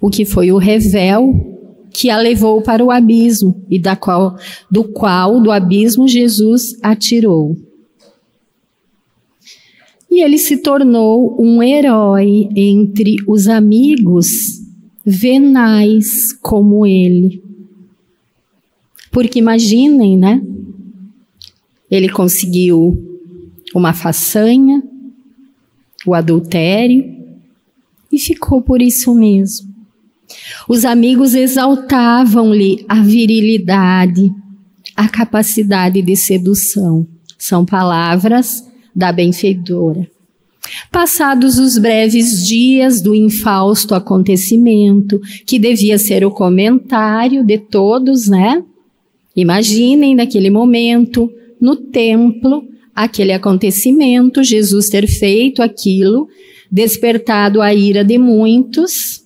O 0.00 0.08
que 0.08 0.24
foi 0.24 0.52
o 0.52 0.58
revel 0.58 1.56
que 1.92 2.10
a 2.10 2.18
levou 2.18 2.60
para 2.62 2.84
o 2.84 2.90
abismo 2.90 3.64
e 3.70 3.78
da 3.78 3.96
qual, 3.96 4.36
do 4.70 4.84
qual 4.84 5.40
do 5.40 5.50
abismo 5.50 6.06
Jesus 6.06 6.76
atirou. 6.82 7.56
E 10.10 10.22
ele 10.22 10.38
se 10.38 10.58
tornou 10.58 11.36
um 11.40 11.62
herói 11.62 12.48
entre 12.54 13.16
os 13.26 13.48
amigos 13.48 14.62
venais 15.04 16.32
como 16.32 16.86
ele. 16.86 17.42
Porque 19.10 19.38
imaginem, 19.38 20.16
né? 20.16 20.42
Ele 21.90 22.08
conseguiu 22.08 23.20
uma 23.74 23.92
façanha, 23.92 24.82
o 26.06 26.14
adultério, 26.14 27.14
e 28.10 28.18
ficou 28.18 28.62
por 28.62 28.80
isso 28.80 29.14
mesmo. 29.14 29.74
Os 30.68 30.84
amigos 30.84 31.34
exaltavam-lhe 31.34 32.84
a 32.88 33.00
virilidade, 33.02 34.34
a 34.96 35.08
capacidade 35.08 36.02
de 36.02 36.16
sedução. 36.16 37.06
São 37.38 37.64
palavras 37.64 38.65
da 38.96 39.12
benfeitora. 39.12 40.08
Passados 40.90 41.58
os 41.58 41.76
breves 41.76 42.46
dias 42.46 43.02
do 43.02 43.14
infausto 43.14 43.94
acontecimento, 43.94 45.20
que 45.46 45.58
devia 45.58 45.98
ser 45.98 46.24
o 46.24 46.30
comentário 46.30 47.44
de 47.44 47.58
todos, 47.58 48.26
né? 48.26 48.64
Imaginem 49.36 50.14
naquele 50.14 50.48
momento, 50.48 51.30
no 51.60 51.76
templo, 51.76 52.64
aquele 52.94 53.32
acontecimento, 53.32 54.42
Jesus 54.42 54.88
ter 54.88 55.06
feito 55.06 55.62
aquilo, 55.62 56.26
despertado 56.72 57.60
a 57.60 57.72
ira 57.74 58.02
de 58.02 58.18
muitos, 58.18 59.22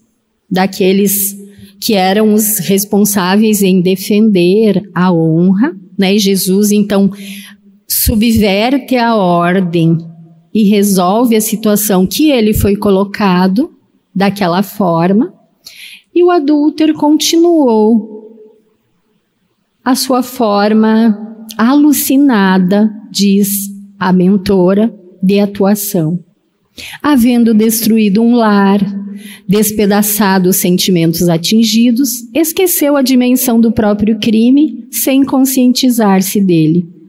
daqueles 0.51 1.39
que 1.81 1.95
eram 1.95 2.35
os 2.35 2.59
responsáveis 2.59 3.63
em 3.63 3.81
defender 3.81 4.83
a 4.95 5.11
honra, 5.13 5.75
né? 5.97 6.15
E 6.15 6.19
Jesus 6.19 6.73
então 6.73 7.11
subverte 8.05 8.97
a 8.97 9.15
ordem 9.15 9.99
e 10.55 10.65
resolve 10.65 11.37
a 11.37 11.41
situação 11.41 12.07
que 12.07 12.31
ele 12.31 12.55
foi 12.55 12.75
colocado 12.75 13.73
daquela 14.15 14.63
forma, 14.63 15.35
e 16.15 16.25
o 16.25 16.31
adúltero 16.31 16.95
continuou 16.95 18.39
a 19.85 19.95
sua 19.95 20.23
forma 20.23 21.47
alucinada, 21.59 22.91
diz 23.11 23.69
a 23.99 24.13
mentora, 24.13 24.93
de 25.23 25.39
atuação. 25.39 26.19
Havendo 27.03 27.53
destruído 27.53 28.23
um 28.23 28.35
lar, 28.35 28.81
despedaçado 29.47 30.49
os 30.49 30.57
sentimentos 30.57 31.29
atingidos, 31.29 32.09
esqueceu 32.35 32.97
a 32.97 33.03
dimensão 33.03 33.61
do 33.61 33.71
próprio 33.71 34.19
crime 34.19 34.87
sem 34.91 35.23
conscientizar-se 35.23 36.41
dele. 36.41 37.00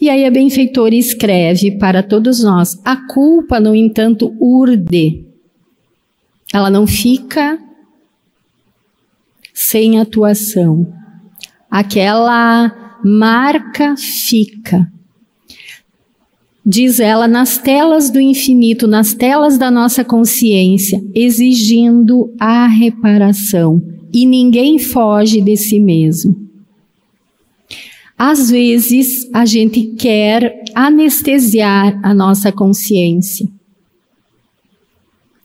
E 0.00 0.08
aí 0.08 0.24
a 0.24 0.30
benfeitora 0.30 0.94
escreve 0.94 1.72
para 1.78 2.02
todos 2.02 2.42
nós: 2.42 2.78
a 2.84 2.96
culpa, 2.96 3.60
no 3.60 3.74
entanto, 3.74 4.34
urde. 4.40 5.24
Ela 6.52 6.70
não 6.70 6.86
fica 6.86 7.58
sem 9.52 9.98
atuação. 9.98 10.86
Aquela 11.70 13.00
marca 13.04 13.94
fica. 13.96 14.90
Diz 16.64 17.00
ela 17.00 17.26
nas 17.26 17.58
telas 17.58 18.10
do 18.10 18.20
infinito, 18.20 18.86
nas 18.86 19.14
telas 19.14 19.56
da 19.56 19.70
nossa 19.70 20.04
consciência, 20.04 21.02
exigindo 21.14 22.32
a 22.38 22.66
reparação. 22.66 23.82
E 24.12 24.26
ninguém 24.26 24.78
foge 24.78 25.40
de 25.40 25.56
si 25.56 25.80
mesmo. 25.80 26.47
Às 28.18 28.50
vezes, 28.50 29.28
a 29.32 29.46
gente 29.46 29.94
quer 29.96 30.64
anestesiar 30.74 32.00
a 32.02 32.12
nossa 32.12 32.50
consciência. 32.50 33.48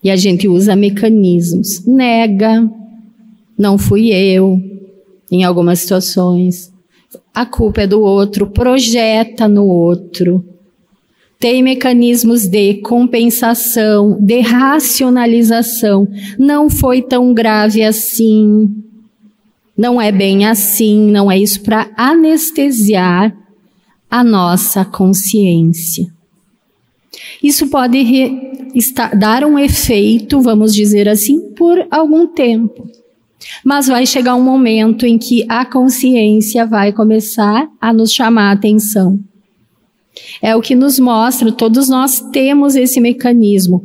E 0.02 0.10
a 0.10 0.16
gente 0.16 0.48
usa 0.48 0.74
mecanismos. 0.74 1.86
Nega, 1.86 2.68
não 3.56 3.78
fui 3.78 4.08
eu, 4.12 4.60
em 5.30 5.44
algumas 5.44 5.78
situações. 5.78 6.72
A 7.32 7.46
culpa 7.46 7.82
é 7.82 7.86
do 7.86 8.00
outro, 8.00 8.48
projeta 8.48 9.46
no 9.46 9.66
outro. 9.66 10.44
Tem 11.38 11.62
mecanismos 11.62 12.46
de 12.46 12.74
compensação, 12.74 14.18
de 14.20 14.40
racionalização. 14.40 16.08
Não 16.38 16.68
foi 16.68 17.02
tão 17.02 17.32
grave 17.32 17.82
assim. 17.82 18.68
Não 19.76 20.00
é 20.00 20.12
bem 20.12 20.46
assim, 20.46 21.10
não 21.10 21.30
é 21.30 21.38
isso 21.38 21.60
para 21.62 21.90
anestesiar 21.96 23.36
a 24.10 24.22
nossa 24.22 24.84
consciência. 24.84 26.06
Isso 27.42 27.66
pode 27.68 28.04
dar 29.18 29.44
um 29.44 29.58
efeito, 29.58 30.40
vamos 30.40 30.74
dizer 30.74 31.08
assim, 31.08 31.52
por 31.54 31.84
algum 31.90 32.26
tempo. 32.26 32.88
Mas 33.64 33.88
vai 33.88 34.06
chegar 34.06 34.34
um 34.34 34.42
momento 34.42 35.04
em 35.04 35.18
que 35.18 35.44
a 35.48 35.64
consciência 35.64 36.64
vai 36.64 36.92
começar 36.92 37.68
a 37.80 37.92
nos 37.92 38.12
chamar 38.12 38.50
a 38.50 38.52
atenção. 38.52 39.18
É 40.40 40.54
o 40.54 40.62
que 40.62 40.74
nos 40.74 40.98
mostra, 40.98 41.50
todos 41.50 41.88
nós 41.88 42.20
temos 42.32 42.76
esse 42.76 43.00
mecanismo. 43.00 43.82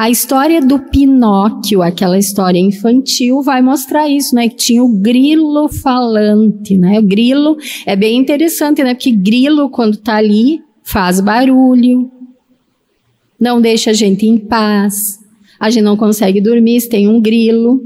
A 0.00 0.08
história 0.08 0.62
do 0.62 0.78
Pinóquio, 0.78 1.82
aquela 1.82 2.16
história 2.16 2.58
infantil, 2.58 3.42
vai 3.42 3.60
mostrar 3.60 4.08
isso, 4.08 4.34
né? 4.34 4.48
Que 4.48 4.56
tinha 4.56 4.82
o 4.82 4.88
grilo 4.88 5.68
falante, 5.68 6.74
né? 6.74 6.98
O 6.98 7.02
grilo 7.02 7.58
é 7.84 7.94
bem 7.94 8.16
interessante, 8.16 8.82
né? 8.82 8.94
Porque 8.94 9.10
grilo, 9.10 9.68
quando 9.68 9.98
tá 9.98 10.16
ali, 10.16 10.62
faz 10.82 11.20
barulho, 11.20 12.10
não 13.38 13.60
deixa 13.60 13.90
a 13.90 13.92
gente 13.92 14.26
em 14.26 14.38
paz, 14.38 15.18
a 15.60 15.68
gente 15.68 15.84
não 15.84 15.98
consegue 15.98 16.40
dormir 16.40 16.80
se 16.80 16.88
tem 16.88 17.06
um 17.06 17.20
grilo, 17.20 17.84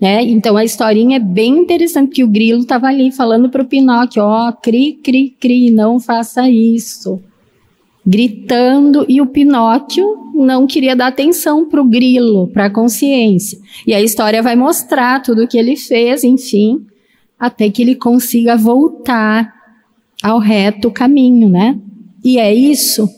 né? 0.00 0.20
Então 0.24 0.56
a 0.56 0.64
historinha 0.64 1.18
é 1.18 1.20
bem 1.20 1.60
interessante, 1.60 2.08
porque 2.08 2.24
o 2.24 2.28
grilo 2.28 2.62
estava 2.62 2.88
ali 2.88 3.12
falando 3.12 3.48
para 3.48 3.62
o 3.62 3.68
Pinóquio, 3.68 4.24
ó, 4.24 4.48
oh, 4.48 4.52
cri, 4.52 4.94
cri, 4.94 5.36
cri, 5.38 5.70
não 5.70 6.00
faça 6.00 6.50
isso 6.50 7.22
gritando 8.04 9.06
e 9.08 9.20
o 9.20 9.26
Pinóquio 9.26 10.30
não 10.34 10.66
queria 10.66 10.96
dar 10.96 11.08
atenção 11.08 11.68
para 11.68 11.80
o 11.80 11.88
grilo, 11.88 12.48
para 12.48 12.66
a 12.66 12.70
consciência. 12.70 13.58
E 13.86 13.94
a 13.94 14.00
história 14.00 14.42
vai 14.42 14.56
mostrar 14.56 15.20
tudo 15.22 15.44
o 15.44 15.48
que 15.48 15.56
ele 15.56 15.76
fez, 15.76 16.24
enfim, 16.24 16.84
até 17.38 17.70
que 17.70 17.82
ele 17.82 17.94
consiga 17.94 18.56
voltar 18.56 19.52
ao 20.22 20.38
reto 20.38 20.90
caminho, 20.90 21.48
né? 21.48 21.78
E 22.24 22.38
é 22.38 22.54
isso. 22.54 23.08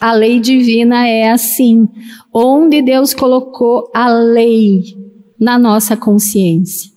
A 0.00 0.12
lei 0.12 0.40
divina 0.40 1.06
é 1.06 1.30
assim. 1.30 1.88
Onde 2.32 2.82
Deus 2.82 3.14
colocou 3.14 3.90
a 3.94 4.08
lei 4.08 4.82
na 5.38 5.58
nossa 5.58 5.96
consciência. 5.96 6.90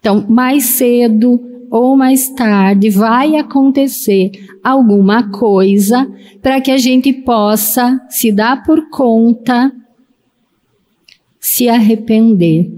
Então, 0.00 0.24
mais 0.28 0.64
cedo 0.64 1.40
ou 1.76 1.96
mais 1.96 2.30
tarde 2.30 2.88
vai 2.88 3.36
acontecer 3.36 4.30
alguma 4.64 5.30
coisa 5.30 6.10
para 6.40 6.60
que 6.60 6.70
a 6.70 6.78
gente 6.78 7.12
possa 7.12 8.00
se 8.08 8.32
dar 8.32 8.62
por 8.62 8.88
conta, 8.88 9.70
se 11.38 11.68
arrepender, 11.68 12.70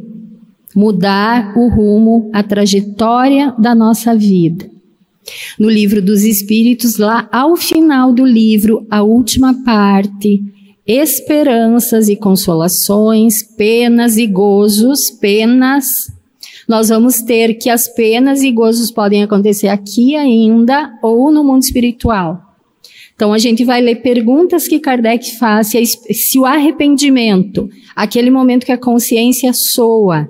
mudar 0.75 1.57
o 1.57 1.69
rumo, 1.69 2.29
a 2.33 2.43
trajetória 2.43 3.55
da 3.59 3.75
nossa 3.75 4.15
vida. 4.15 4.69
No 5.59 5.69
livro 5.69 6.03
dos 6.03 6.25
Espíritos, 6.25 6.97
lá 6.97 7.29
ao 7.31 7.57
final 7.57 8.13
do 8.13 8.25
livro, 8.25 8.87
a 8.91 9.03
última 9.03 9.63
parte, 9.63 10.43
esperanças 10.87 12.09
e 12.09 12.17
consolações, 12.17 13.43
penas 13.57 14.17
e 14.17 14.27
gozos, 14.27 15.11
penas 15.11 16.18
nós 16.69 16.91
vamos 16.91 17.23
ter 17.23 17.55
que 17.55 17.71
as 17.71 17.89
penas 17.89 18.43
e 18.43 18.53
gozos 18.53 18.91
podem 18.91 19.23
acontecer 19.23 19.69
aqui 19.69 20.15
ainda 20.15 20.93
ou 21.03 21.33
no 21.33 21.43
mundo 21.43 21.63
espiritual. 21.63 22.43
Então 23.15 23.33
a 23.33 23.39
gente 23.39 23.65
vai 23.65 23.81
ler 23.81 23.97
perguntas 23.97 24.69
que 24.69 24.79
Kardec 24.79 25.39
faz 25.39 25.69
se, 25.69 25.85
se 25.87 26.39
o 26.39 26.45
arrependimento, 26.45 27.69
aquele 27.97 28.31
momento 28.31 28.67
que 28.67 28.71
a 28.71 28.79
consciência 28.79 29.53
soa, 29.53 30.29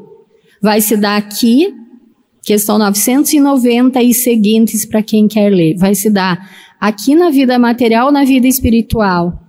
vai 0.63 0.81
se 0.81 0.97
dar 0.97 1.17
aqui, 1.17 1.75
questão 2.43 2.79
990 2.79 4.03
e 4.03 4.15
seguintes 4.15 4.87
para 4.87 5.03
quem 5.03 5.29
quer 5.29 5.51
ler, 5.51 5.77
vai 5.77 5.95
se 5.95 6.09
dar 6.09 6.49
aqui 6.81 7.15
na 7.15 7.31
vida 7.31 7.59
material 7.59 8.07
ou 8.07 8.13
na 8.13 8.25
vida 8.25 8.47
espiritual. 8.47 9.48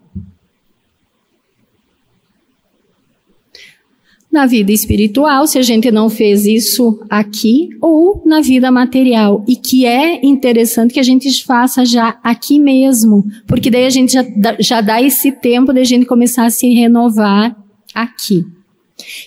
Na 4.40 4.46
vida 4.46 4.72
espiritual, 4.72 5.46
se 5.46 5.60
a 5.60 5.62
gente 5.62 5.92
não 5.92 6.10
fez 6.10 6.46
isso 6.46 6.98
aqui, 7.10 7.70
ou 7.82 8.24
na 8.26 8.40
vida 8.40 8.72
material. 8.72 9.44
E 9.46 9.56
que 9.58 9.86
é 9.86 10.26
interessante 10.26 10.94
que 10.94 11.00
a 11.00 11.04
gente 11.04 11.44
faça 11.44 11.84
já 11.84 12.18
aqui 12.24 12.58
mesmo, 12.58 13.26
porque 13.46 13.70
daí 13.70 13.86
a 13.86 13.90
gente 13.90 14.14
já, 14.14 14.26
já 14.60 14.80
dá 14.80 15.02
esse 15.02 15.34
tempo 15.34 15.74
de 15.74 15.82
a 15.82 15.84
gente 15.84 16.06
começar 16.06 16.46
a 16.46 16.50
se 16.50 16.74
renovar 16.74 17.54
aqui. 17.94 18.46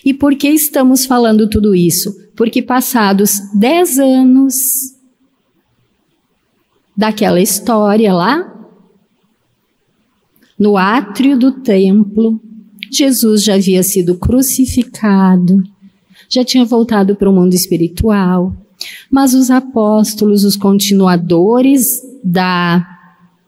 E 0.03 0.15
por 0.15 0.35
que 0.35 0.47
estamos 0.47 1.05
falando 1.05 1.47
tudo 1.47 1.75
isso? 1.75 2.11
Porque 2.35 2.61
passados 2.63 3.39
dez 3.53 3.99
anos 3.99 4.55
daquela 6.97 7.39
história 7.39 8.11
lá, 8.11 8.51
no 10.57 10.75
átrio 10.75 11.37
do 11.37 11.51
templo, 11.51 12.41
Jesus 12.97 13.43
já 13.43 13.55
havia 13.55 13.83
sido 13.83 14.15
crucificado, 14.15 15.61
já 16.29 16.43
tinha 16.43 16.65
voltado 16.65 17.15
para 17.15 17.29
o 17.29 17.33
mundo 17.33 17.53
espiritual, 17.53 18.55
mas 19.09 19.33
os 19.33 19.49
apóstolos, 19.49 20.43
os 20.43 20.55
continuadores 20.55 22.01
da 22.23 22.85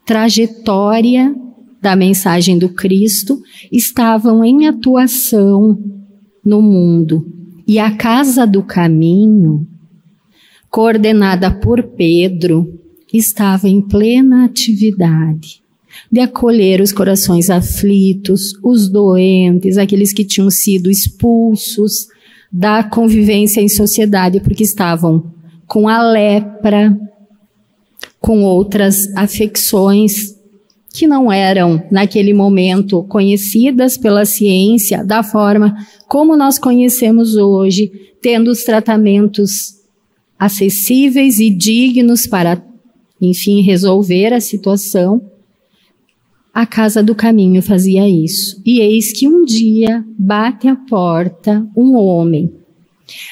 trajetória 0.06 1.36
da 1.82 1.96
mensagem 1.96 2.58
do 2.58 2.70
Cristo, 2.70 3.42
estavam 3.72 4.44
em 4.44 4.68
atuação 4.68 5.78
no 6.44 6.62
mundo. 6.62 7.26
E 7.68 7.80
a 7.80 7.96
Casa 7.96 8.46
do 8.46 8.64
Caminho, 8.64 9.68
coordenada 10.70 11.52
por 11.52 11.84
Pedro, 11.84 12.80
estava 13.12 13.68
em 13.68 13.82
plena 13.82 14.46
atividade. 14.46 15.65
De 16.12 16.20
acolher 16.20 16.82
os 16.82 16.92
corações 16.92 17.50
aflitos, 17.50 18.54
os 18.64 18.90
doentes, 18.90 19.78
aqueles 19.78 20.14
que 20.14 20.24
tinham 20.24 20.50
sido 20.50 20.90
expulsos 20.90 22.08
da 22.52 22.84
convivência 22.84 23.62
em 23.62 23.68
sociedade 23.68 24.40
porque 24.40 24.64
estavam 24.64 25.32
com 25.68 25.88
a 25.88 26.02
lepra, 26.02 26.98
com 28.20 28.44
outras 28.44 29.08
afecções 29.16 30.36
que 30.94 31.06
não 31.06 31.30
eram, 31.30 31.84
naquele 31.92 32.34
momento, 32.34 33.04
conhecidas 33.04 33.98
pela 33.98 34.24
ciência 34.24 35.04
da 35.04 35.22
forma 35.22 35.76
como 36.08 36.38
nós 36.38 36.58
conhecemos 36.58 37.36
hoje, 37.36 37.92
tendo 38.22 38.50
os 38.50 38.64
tratamentos 38.64 39.52
acessíveis 40.40 41.40
e 41.40 41.50
dignos 41.50 42.26
para, 42.26 42.64
enfim, 43.22 43.62
resolver 43.62 44.34
a 44.34 44.40
situação. 44.40 45.22
A 46.56 46.66
Casa 46.66 47.04
do 47.04 47.14
Caminho 47.14 47.62
fazia 47.62 48.08
isso. 48.08 48.62
E 48.66 48.80
eis 48.80 49.12
que 49.12 49.28
um 49.28 49.44
dia 49.44 50.06
bate 50.18 50.70
à 50.70 50.76
porta 50.78 51.70
um 51.76 51.96
homem, 51.96 52.50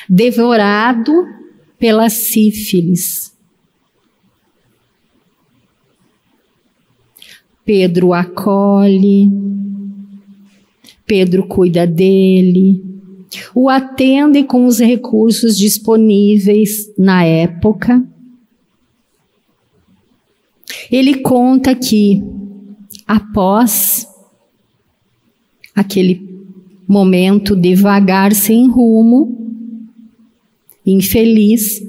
devorado 0.09 1.13
pela 1.79 2.09
sífilis. 2.09 3.33
Pedro 7.63 8.11
acolhe, 8.11 9.31
Pedro 11.05 11.47
cuida 11.47 11.87
dele, 11.87 12.83
o 13.55 13.69
atende 13.69 14.43
com 14.43 14.65
os 14.65 14.79
recursos 14.79 15.57
disponíveis 15.57 16.93
na 16.97 17.23
época. 17.23 18.05
Ele 20.91 21.19
conta 21.19 21.73
que, 21.73 22.21
após 23.07 24.07
aquele 25.75 26.21
momento 26.87 27.55
devagar, 27.55 28.33
sem 28.33 28.69
rumo, 28.69 29.37
infeliz, 30.85 31.81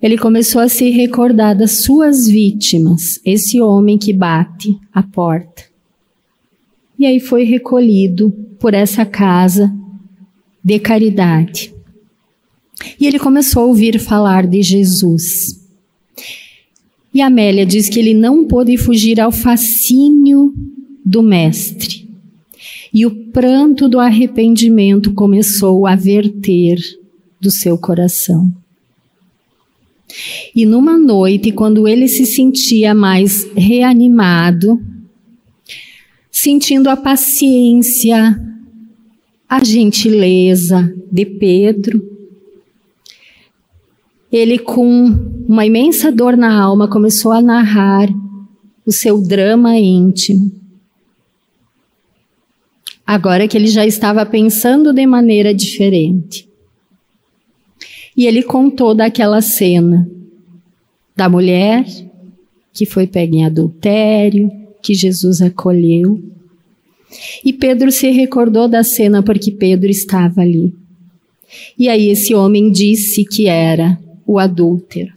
ele 0.00 0.16
começou 0.16 0.60
a 0.60 0.68
se 0.68 0.90
recordar 0.90 1.56
das 1.56 1.82
suas 1.82 2.26
vítimas, 2.28 3.20
esse 3.24 3.60
homem 3.60 3.98
que 3.98 4.12
bate 4.12 4.78
a 4.92 5.02
porta. 5.02 5.64
E 6.98 7.06
aí 7.06 7.20
foi 7.20 7.44
recolhido 7.44 8.30
por 8.58 8.74
essa 8.74 9.04
casa 9.04 9.72
de 10.62 10.78
caridade. 10.78 11.74
E 13.00 13.06
ele 13.06 13.18
começou 13.18 13.62
a 13.62 13.66
ouvir 13.66 13.98
falar 13.98 14.46
de 14.46 14.62
Jesus. 14.62 15.67
E 17.12 17.20
Amélia 17.20 17.64
diz 17.64 17.88
que 17.88 17.98
ele 17.98 18.14
não 18.14 18.44
pôde 18.44 18.76
fugir 18.76 19.20
ao 19.20 19.32
fascínio 19.32 20.54
do 21.04 21.22
Mestre. 21.22 22.08
E 22.92 23.06
o 23.06 23.10
pranto 23.30 23.88
do 23.88 23.98
arrependimento 23.98 25.12
começou 25.14 25.86
a 25.86 25.94
verter 25.94 26.78
do 27.40 27.50
seu 27.50 27.78
coração. 27.78 28.52
E 30.54 30.64
numa 30.64 30.96
noite, 30.96 31.52
quando 31.52 31.86
ele 31.86 32.08
se 32.08 32.24
sentia 32.24 32.94
mais 32.94 33.46
reanimado, 33.54 34.80
sentindo 36.30 36.88
a 36.88 36.96
paciência, 36.96 38.40
a 39.48 39.62
gentileza 39.62 40.94
de 41.10 41.24
Pedro, 41.24 42.17
ele, 44.30 44.58
com 44.58 44.86
uma 45.48 45.64
imensa 45.64 46.12
dor 46.12 46.36
na 46.36 46.60
alma, 46.60 46.88
começou 46.88 47.32
a 47.32 47.40
narrar 47.40 48.08
o 48.84 48.92
seu 48.92 49.20
drama 49.20 49.78
íntimo. 49.78 50.52
Agora 53.06 53.48
que 53.48 53.56
ele 53.56 53.68
já 53.68 53.86
estava 53.86 54.24
pensando 54.26 54.92
de 54.92 55.06
maneira 55.06 55.54
diferente. 55.54 56.46
E 58.14 58.26
ele 58.26 58.42
contou 58.42 58.94
daquela 58.94 59.40
cena 59.40 60.08
da 61.16 61.28
mulher 61.28 61.86
que 62.72 62.84
foi 62.86 63.06
pega 63.06 63.34
em 63.34 63.44
adultério, 63.44 64.50
que 64.82 64.94
Jesus 64.94 65.42
acolheu. 65.42 66.22
E 67.44 67.52
Pedro 67.52 67.90
se 67.90 68.10
recordou 68.10 68.68
da 68.68 68.84
cena 68.84 69.22
porque 69.22 69.50
Pedro 69.50 69.90
estava 69.90 70.42
ali. 70.42 70.72
E 71.78 71.88
aí 71.88 72.08
esse 72.08 72.34
homem 72.34 72.70
disse 72.70 73.24
que 73.24 73.48
era 73.48 73.98
o 74.28 74.38
adúltero. 74.38 75.12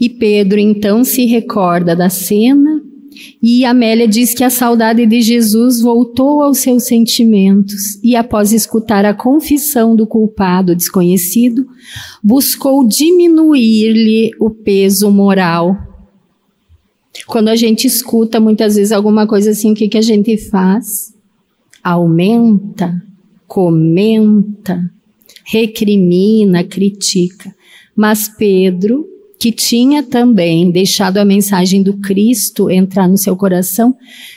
E 0.00 0.08
Pedro 0.08 0.58
então 0.58 1.04
se 1.04 1.26
recorda 1.26 1.94
da 1.94 2.08
cena 2.08 2.82
e 3.42 3.64
Amélia 3.64 4.06
diz 4.06 4.34
que 4.34 4.44
a 4.44 4.50
saudade 4.50 5.04
de 5.04 5.20
Jesus 5.20 5.80
voltou 5.80 6.42
aos 6.42 6.58
seus 6.58 6.84
sentimentos 6.84 8.02
e, 8.02 8.16
após 8.16 8.52
escutar 8.52 9.04
a 9.04 9.14
confissão 9.14 9.94
do 9.94 10.06
culpado 10.06 10.74
desconhecido, 10.74 11.66
buscou 12.22 12.86
diminuir-lhe 12.86 14.30
o 14.40 14.50
peso 14.50 15.10
moral. 15.10 15.76
Quando 17.26 17.48
a 17.48 17.56
gente 17.56 17.86
escuta 17.86 18.40
muitas 18.40 18.76
vezes 18.76 18.92
alguma 18.92 19.26
coisa 19.26 19.50
assim, 19.50 19.72
o 19.72 19.74
que, 19.74 19.88
que 19.88 19.98
a 19.98 20.02
gente 20.02 20.36
faz? 20.48 21.12
Aumenta, 21.82 23.02
comenta, 23.46 24.90
recrimina, 25.50 26.62
critica. 26.64 27.54
Mas 27.96 28.28
Pedro 28.28 29.06
que 29.38 29.52
tinha 29.52 30.02
também 30.02 30.70
deixado 30.70 31.18
a 31.18 31.24
mensagem 31.24 31.80
do 31.82 31.96
Cristo 31.98 32.68
entrar 32.68 33.06
no 33.06 33.16
seu 33.16 33.36
coração, 33.36 33.94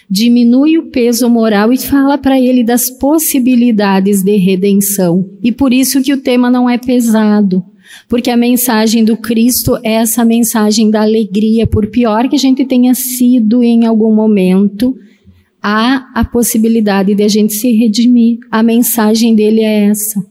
diminui 0.08 0.78
o 0.78 0.92
peso 0.92 1.28
moral 1.28 1.74
e 1.74 1.78
fala 1.78 2.18
para 2.18 2.40
ele 2.40 2.64
das 2.64 2.90
possibilidades 2.90 4.22
de 4.22 4.38
redenção. 4.38 5.28
E 5.44 5.52
por 5.52 5.74
isso 5.74 6.04
que 6.04 6.14
o 6.14 6.22
tema 6.22 6.52
não 6.52 6.70
é 6.70 6.78
pesado, 6.78 7.66
porque 8.08 8.30
a 8.30 8.38
mensagem 8.38 9.04
do 9.04 9.18
Cristo 9.18 9.76
é 9.84 9.94
essa 9.94 10.24
mensagem 10.24 10.92
da 10.92 11.02
alegria, 11.02 11.66
por 11.66 11.88
pior 11.88 12.30
que 12.30 12.36
a 12.36 12.40
gente 12.40 12.64
tenha 12.64 12.94
sido 12.94 13.64
em 13.64 13.88
algum 13.88 14.14
momento, 14.14 14.96
há 15.60 16.12
a 16.14 16.24
possibilidade 16.24 17.16
de 17.16 17.24
a 17.24 17.28
gente 17.28 17.54
se 17.54 17.72
redimir. 17.72 18.38
A 18.52 18.62
mensagem 18.62 19.34
dele 19.34 19.62
é 19.62 19.86
essa. 19.86 20.24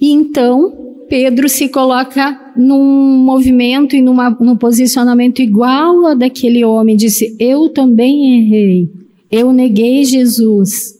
E 0.00 0.10
então, 0.10 0.96
Pedro 1.08 1.48
se 1.48 1.68
coloca 1.68 2.52
num 2.56 3.18
movimento 3.18 3.96
e 3.96 4.02
numa, 4.02 4.30
num 4.30 4.56
posicionamento 4.56 5.40
igual 5.40 6.06
a 6.06 6.14
daquele 6.14 6.64
homem, 6.64 6.96
disse: 6.96 7.34
Eu 7.38 7.68
também 7.70 8.38
errei, 8.38 8.90
eu 9.30 9.52
neguei 9.52 10.04
Jesus. 10.04 10.98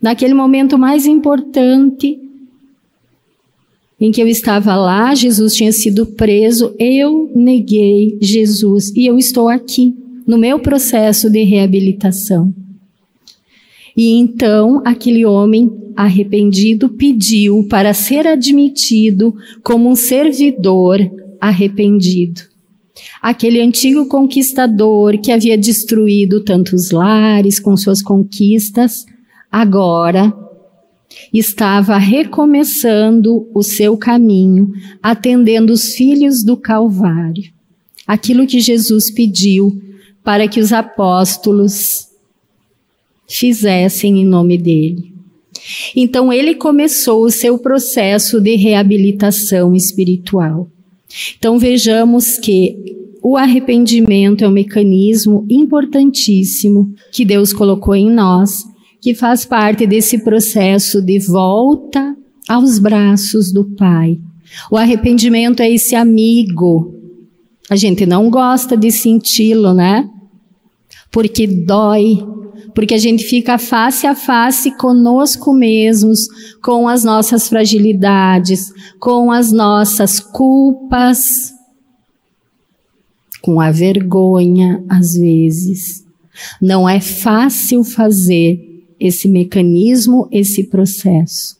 Naquele 0.00 0.34
momento 0.34 0.78
mais 0.78 1.06
importante 1.06 2.20
em 3.98 4.12
que 4.12 4.22
eu 4.22 4.28
estava 4.28 4.76
lá, 4.76 5.14
Jesus 5.14 5.54
tinha 5.54 5.72
sido 5.72 6.06
preso, 6.06 6.74
eu 6.78 7.30
neguei 7.34 8.18
Jesus 8.20 8.92
e 8.94 9.06
eu 9.06 9.18
estou 9.18 9.48
aqui, 9.48 9.94
no 10.26 10.36
meu 10.36 10.58
processo 10.58 11.30
de 11.30 11.42
reabilitação. 11.44 12.52
E 13.96 14.12
então 14.12 14.82
aquele 14.84 15.24
homem 15.24 15.70
arrependido 15.96 16.90
pediu 16.90 17.66
para 17.68 17.94
ser 17.94 18.26
admitido 18.26 19.34
como 19.62 19.88
um 19.88 19.96
servidor 19.96 21.00
arrependido. 21.40 22.42
Aquele 23.22 23.60
antigo 23.60 24.06
conquistador 24.06 25.18
que 25.18 25.32
havia 25.32 25.56
destruído 25.56 26.42
tantos 26.42 26.90
lares 26.90 27.58
com 27.58 27.76
suas 27.76 28.02
conquistas, 28.02 29.06
agora 29.50 30.32
estava 31.32 31.96
recomeçando 31.96 33.48
o 33.54 33.62
seu 33.62 33.96
caminho, 33.96 34.70
atendendo 35.02 35.72
os 35.72 35.94
filhos 35.94 36.44
do 36.44 36.56
Calvário. 36.56 37.44
Aquilo 38.06 38.46
que 38.46 38.60
Jesus 38.60 39.10
pediu 39.12 39.80
para 40.22 40.46
que 40.48 40.60
os 40.60 40.72
apóstolos 40.72 42.06
fizessem 43.28 44.20
em 44.20 44.24
nome 44.24 44.58
dele. 44.58 45.14
Então 45.94 46.32
ele 46.32 46.54
começou 46.54 47.24
o 47.24 47.30
seu 47.30 47.58
processo 47.58 48.40
de 48.40 48.56
reabilitação 48.56 49.74
espiritual. 49.74 50.68
Então 51.38 51.58
vejamos 51.58 52.38
que 52.38 52.76
o 53.22 53.36
arrependimento 53.36 54.44
é 54.44 54.48
um 54.48 54.52
mecanismo 54.52 55.44
importantíssimo 55.50 56.94
que 57.10 57.24
Deus 57.24 57.52
colocou 57.52 57.94
em 57.94 58.10
nós, 58.10 58.62
que 59.00 59.14
faz 59.14 59.44
parte 59.44 59.86
desse 59.86 60.18
processo 60.18 61.02
de 61.02 61.18
volta 61.18 62.16
aos 62.48 62.78
braços 62.78 63.52
do 63.52 63.64
Pai. 63.64 64.20
O 64.70 64.76
arrependimento 64.76 65.60
é 65.60 65.70
esse 65.70 65.96
amigo. 65.96 66.94
A 67.68 67.74
gente 67.74 68.06
não 68.06 68.30
gosta 68.30 68.76
de 68.76 68.92
senti-lo, 68.92 69.74
né? 69.74 70.08
Porque 71.10 71.46
dói, 71.46 72.18
porque 72.76 72.92
a 72.92 72.98
gente 72.98 73.24
fica 73.24 73.56
face 73.56 74.06
a 74.06 74.14
face 74.14 74.70
conosco 74.76 75.54
mesmos, 75.54 76.28
com 76.62 76.86
as 76.86 77.02
nossas 77.02 77.48
fragilidades, 77.48 78.70
com 79.00 79.32
as 79.32 79.50
nossas 79.50 80.20
culpas. 80.20 81.54
com 83.40 83.60
a 83.60 83.70
vergonha, 83.70 84.84
às 84.88 85.16
vezes. 85.16 86.04
Não 86.60 86.88
é 86.88 87.00
fácil 87.00 87.84
fazer 87.84 88.60
esse 88.98 89.28
mecanismo, 89.28 90.28
esse 90.32 90.64
processo. 90.64 91.56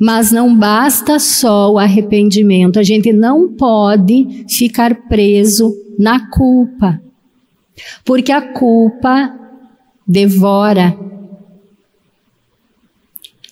Mas 0.00 0.32
não 0.32 0.56
basta 0.56 1.18
só 1.18 1.72
o 1.72 1.78
arrependimento, 1.78 2.78
a 2.78 2.82
gente 2.82 3.12
não 3.12 3.52
pode 3.52 4.46
ficar 4.48 5.06
preso 5.06 5.72
na 5.98 6.30
culpa, 6.30 6.98
porque 8.04 8.32
a 8.32 8.40
culpa 8.52 9.38
devora. 10.06 10.96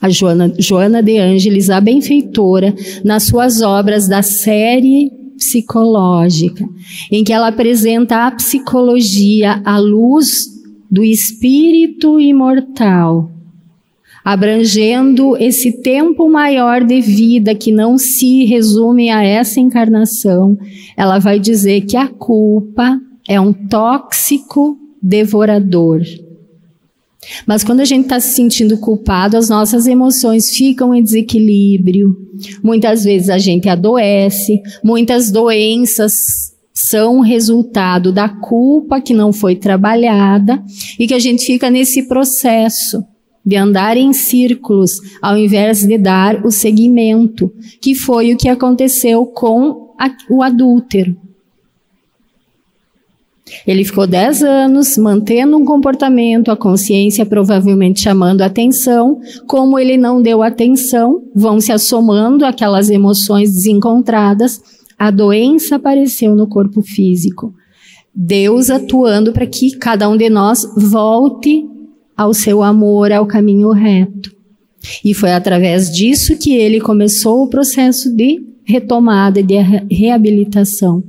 A 0.00 0.08
Joana, 0.08 0.54
Joana 0.58 1.02
de 1.02 1.18
Ângeles, 1.18 1.68
a 1.68 1.80
benfeitora, 1.80 2.74
nas 3.04 3.24
suas 3.24 3.60
obras 3.60 4.08
da 4.08 4.22
série 4.22 5.10
psicológica, 5.36 6.66
em 7.10 7.22
que 7.22 7.32
ela 7.32 7.48
apresenta 7.48 8.26
a 8.26 8.30
psicologia 8.30 9.60
à 9.64 9.78
luz 9.78 10.48
do 10.90 11.04
espírito 11.04 12.18
imortal 12.18 13.30
abrangendo 14.24 15.36
esse 15.36 15.80
tempo 15.80 16.28
maior 16.28 16.84
de 16.84 17.00
vida 17.00 17.54
que 17.54 17.72
não 17.72 17.96
se 17.96 18.44
resume 18.44 19.10
a 19.10 19.22
essa 19.24 19.60
encarnação, 19.60 20.58
ela 20.96 21.18
vai 21.18 21.38
dizer 21.38 21.82
que 21.82 21.96
a 21.96 22.06
culpa 22.06 23.00
é 23.28 23.40
um 23.40 23.52
tóxico 23.52 24.78
devorador. 25.02 26.02
Mas 27.46 27.62
quando 27.62 27.80
a 27.80 27.84
gente 27.84 28.04
está 28.04 28.18
se 28.18 28.34
sentindo 28.34 28.78
culpado, 28.78 29.36
as 29.36 29.48
nossas 29.48 29.86
emoções 29.86 30.50
ficam 30.50 30.94
em 30.94 31.02
desequilíbrio. 31.02 32.16
Muitas 32.62 33.04
vezes 33.04 33.28
a 33.28 33.38
gente 33.38 33.68
adoece, 33.68 34.60
muitas 34.82 35.30
doenças 35.30 36.14
são 36.72 37.20
resultado 37.20 38.10
da 38.10 38.28
culpa 38.28 39.00
que 39.00 39.12
não 39.12 39.32
foi 39.32 39.54
trabalhada 39.54 40.62
e 40.98 41.06
que 41.06 41.14
a 41.14 41.18
gente 41.18 41.44
fica 41.44 41.70
nesse 41.70 42.08
processo 42.08 43.04
de 43.44 43.56
andar 43.56 43.96
em 43.96 44.12
círculos, 44.12 44.92
ao 45.20 45.36
invés 45.36 45.84
de 45.84 45.98
dar 45.98 46.44
o 46.44 46.50
seguimento, 46.50 47.52
que 47.80 47.94
foi 47.94 48.32
o 48.32 48.36
que 48.36 48.48
aconteceu 48.48 49.26
com 49.26 49.94
a, 49.98 50.10
o 50.30 50.42
adúltero. 50.42 51.16
Ele 53.66 53.84
ficou 53.84 54.06
dez 54.06 54.42
anos 54.42 54.96
mantendo 54.96 55.56
um 55.56 55.64
comportamento, 55.64 56.50
a 56.50 56.56
consciência 56.56 57.26
provavelmente 57.26 58.00
chamando 58.00 58.42
atenção. 58.42 59.18
Como 59.46 59.78
ele 59.78 59.96
não 59.96 60.22
deu 60.22 60.42
atenção, 60.42 61.22
vão 61.34 61.60
se 61.60 61.72
assomando 61.72 62.44
aquelas 62.44 62.90
emoções 62.90 63.52
desencontradas. 63.52 64.60
A 64.98 65.10
doença 65.10 65.76
apareceu 65.76 66.34
no 66.34 66.46
corpo 66.46 66.82
físico. 66.82 67.54
Deus 68.14 68.70
atuando 68.70 69.32
para 69.32 69.46
que 69.46 69.76
cada 69.76 70.08
um 70.08 70.16
de 70.16 70.28
nós 70.28 70.66
volte 70.76 71.64
ao 72.16 72.34
seu 72.34 72.62
amor, 72.62 73.12
ao 73.12 73.26
caminho 73.26 73.70
reto. 73.70 74.30
E 75.04 75.14
foi 75.14 75.32
através 75.32 75.90
disso 75.90 76.36
que 76.36 76.54
ele 76.54 76.80
começou 76.80 77.42
o 77.42 77.48
processo 77.48 78.14
de 78.14 78.42
retomada, 78.64 79.42
de 79.42 79.54
reabilitação, 79.90 81.02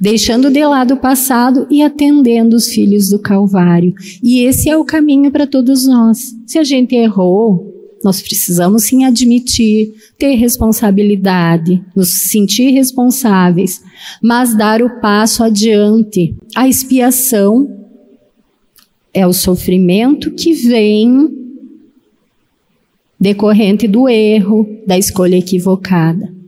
deixando 0.00 0.50
de 0.50 0.64
lado 0.64 0.94
o 0.94 1.00
passado 1.00 1.66
e 1.70 1.82
atendendo 1.82 2.56
os 2.56 2.68
filhos 2.68 3.08
do 3.08 3.18
Calvário. 3.18 3.94
E 4.22 4.40
esse 4.40 4.68
é 4.68 4.76
o 4.76 4.84
caminho 4.84 5.30
para 5.30 5.46
todos 5.46 5.86
nós. 5.86 6.34
Se 6.46 6.58
a 6.58 6.64
gente 6.64 6.94
errou, 6.94 7.70
nós 8.02 8.20
precisamos 8.22 8.84
sim 8.84 9.04
admitir, 9.04 9.92
ter 10.18 10.34
responsabilidade, 10.34 11.82
nos 11.94 12.30
sentir 12.30 12.70
responsáveis, 12.70 13.82
mas 14.22 14.56
dar 14.56 14.82
o 14.82 15.00
passo 15.00 15.44
adiante. 15.44 16.34
A 16.54 16.66
expiação 16.66 17.68
é 19.12 19.26
o 19.26 19.32
sofrimento 19.32 20.30
que 20.30 20.52
vem 20.52 21.36
decorrente 23.18 23.86
do 23.86 24.08
erro, 24.08 24.66
da 24.86 24.96
escolha 24.96 25.36
equivocada. 25.36 26.39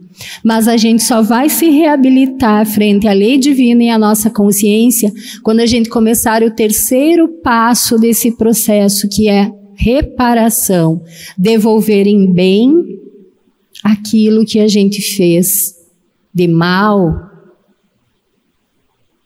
Mas 0.45 0.69
a 0.69 0.77
gente 0.77 1.03
só 1.03 1.23
vai 1.23 1.49
se 1.49 1.69
reabilitar 1.71 2.67
frente 2.67 3.09
à 3.09 3.13
lei 3.13 3.39
divina 3.39 3.85
e 3.85 3.89
à 3.89 3.99
nossa 3.99 4.31
consciência 4.31 5.13
quando 5.43 5.61
a 5.61 5.67
gente 5.67 5.89
começar 5.89 6.43
o 6.43 6.51
terceiro 6.51 7.29
passo 7.43 7.99
desse 7.99 8.33
processo, 8.33 9.09
que 9.09 9.29
é 9.29 9.51
reparação, 9.75 11.03
devolver 11.37 12.07
em 12.07 12.33
bem 12.33 13.01
aquilo 13.83 14.45
que 14.45 14.61
a 14.61 14.69
gente 14.69 15.01
fez 15.17 15.75
de 16.33 16.47
mal, 16.47 17.31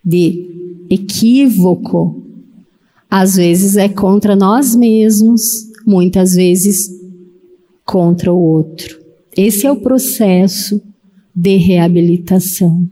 de 0.05 0.87
equívoco, 0.89 2.23
às 3.11 3.37
vezes 3.37 3.77
é 3.77 3.89
contra 3.89 4.35
nós 4.35 4.75
mesmos, 4.75 5.43
muitas 5.87 6.35
vezes 6.35 6.91
contra 7.85 8.33
o 8.33 8.39
outro. 8.39 9.06
Esse 9.37 9.67
é 9.67 9.71
o 9.71 9.77
processo 9.77 10.81
de 11.35 11.57
reabilitação. 11.57 12.89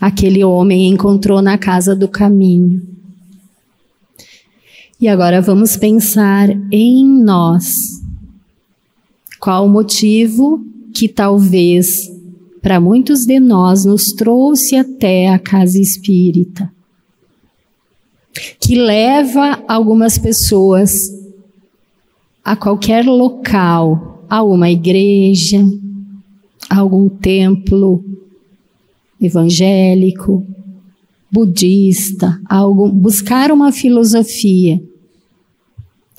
Aquele 0.00 0.44
homem 0.44 0.88
encontrou 0.88 1.42
na 1.42 1.58
casa 1.58 1.94
do 1.94 2.08
caminho. 2.08 2.86
E 5.00 5.08
agora 5.08 5.40
vamos 5.40 5.76
pensar 5.76 6.48
em 6.72 7.06
nós. 7.06 7.74
Qual 9.40 9.66
o 9.66 9.68
motivo 9.68 10.64
que 10.94 11.08
talvez 11.08 12.10
para 12.60 12.80
muitos 12.80 13.26
de 13.26 13.40
nós 13.40 13.84
nos 13.84 14.12
trouxe 14.12 14.76
até 14.76 15.28
a 15.28 15.38
casa 15.38 15.80
espírita? 15.80 16.70
que 18.60 18.74
leva 18.74 19.62
algumas 19.68 20.18
pessoas 20.18 21.10
a 22.44 22.56
qualquer 22.56 23.04
local, 23.04 24.24
a 24.28 24.42
uma 24.42 24.70
igreja, 24.70 25.64
a 26.68 26.78
algum 26.78 27.08
templo 27.08 28.04
evangélico, 29.20 30.44
budista, 31.30 32.40
algum, 32.48 32.90
buscar 32.90 33.52
uma 33.52 33.70
filosofia 33.70 34.82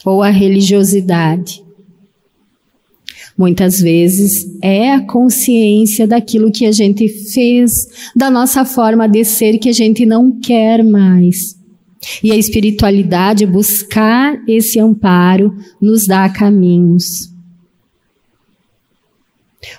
ou 0.05 0.23
a 0.23 0.29
religiosidade. 0.29 1.63
Muitas 3.37 3.79
vezes 3.79 4.47
é 4.61 4.91
a 4.91 5.01
consciência 5.01 6.07
daquilo 6.07 6.51
que 6.51 6.65
a 6.65 6.71
gente 6.71 7.07
fez, 7.07 7.87
da 8.15 8.29
nossa 8.29 8.63
forma 8.63 9.07
de 9.07 9.25
ser 9.25 9.57
que 9.57 9.69
a 9.69 9.73
gente 9.73 10.05
não 10.05 10.39
quer 10.39 10.83
mais. 10.83 11.57
E 12.23 12.31
a 12.31 12.35
espiritualidade, 12.35 13.45
buscar 13.45 14.41
esse 14.47 14.79
amparo, 14.79 15.55
nos 15.81 16.05
dá 16.05 16.27
caminhos. 16.29 17.31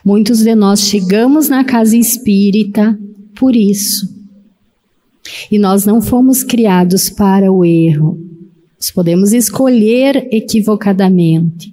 Muitos 0.05 0.43
de 0.43 0.55
nós 0.55 0.81
chegamos 0.81 1.49
na 1.49 1.65
casa 1.65 1.97
espírita 1.97 2.99
por 3.35 3.55
isso. 3.55 4.13
E 5.51 5.59
nós 5.59 5.85
não 5.85 6.01
fomos 6.01 6.43
criados 6.43 7.11
para 7.11 7.53
o 7.53 7.65
erro. 7.65 8.19
Nós 8.79 8.91
podemos 8.91 9.33
escolher 9.33 10.29
equivocadamente. 10.31 11.73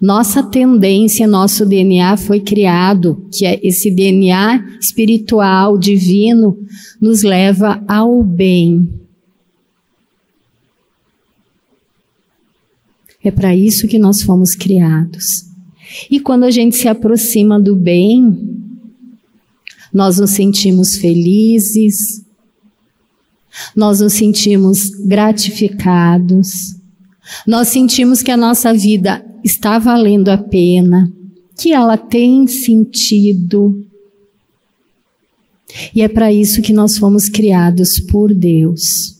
Nossa 0.00 0.42
tendência, 0.42 1.26
nosso 1.26 1.64
DNA 1.64 2.16
foi 2.18 2.40
criado, 2.40 3.26
que 3.32 3.46
é 3.46 3.58
esse 3.62 3.90
DNA 3.90 4.78
espiritual, 4.78 5.78
divino, 5.78 6.58
nos 7.00 7.22
leva 7.22 7.82
ao 7.88 8.22
bem. 8.22 9.05
É 13.26 13.30
para 13.32 13.56
isso 13.56 13.88
que 13.88 13.98
nós 13.98 14.22
fomos 14.22 14.54
criados. 14.54 15.46
E 16.08 16.20
quando 16.20 16.44
a 16.44 16.50
gente 16.52 16.76
se 16.76 16.86
aproxima 16.86 17.58
do 17.58 17.74
bem, 17.74 18.38
nós 19.92 20.18
nos 20.18 20.30
sentimos 20.30 20.94
felizes, 20.94 22.24
nós 23.74 23.98
nos 23.98 24.12
sentimos 24.12 24.90
gratificados, 24.90 26.76
nós 27.44 27.66
sentimos 27.66 28.22
que 28.22 28.30
a 28.30 28.36
nossa 28.36 28.72
vida 28.72 29.26
está 29.42 29.76
valendo 29.76 30.28
a 30.28 30.38
pena, 30.38 31.12
que 31.58 31.72
ela 31.72 31.96
tem 31.96 32.46
sentido. 32.46 33.84
E 35.92 36.00
é 36.00 36.06
para 36.06 36.32
isso 36.32 36.62
que 36.62 36.72
nós 36.72 36.96
fomos 36.96 37.28
criados 37.28 37.98
por 37.98 38.32
Deus. 38.32 39.15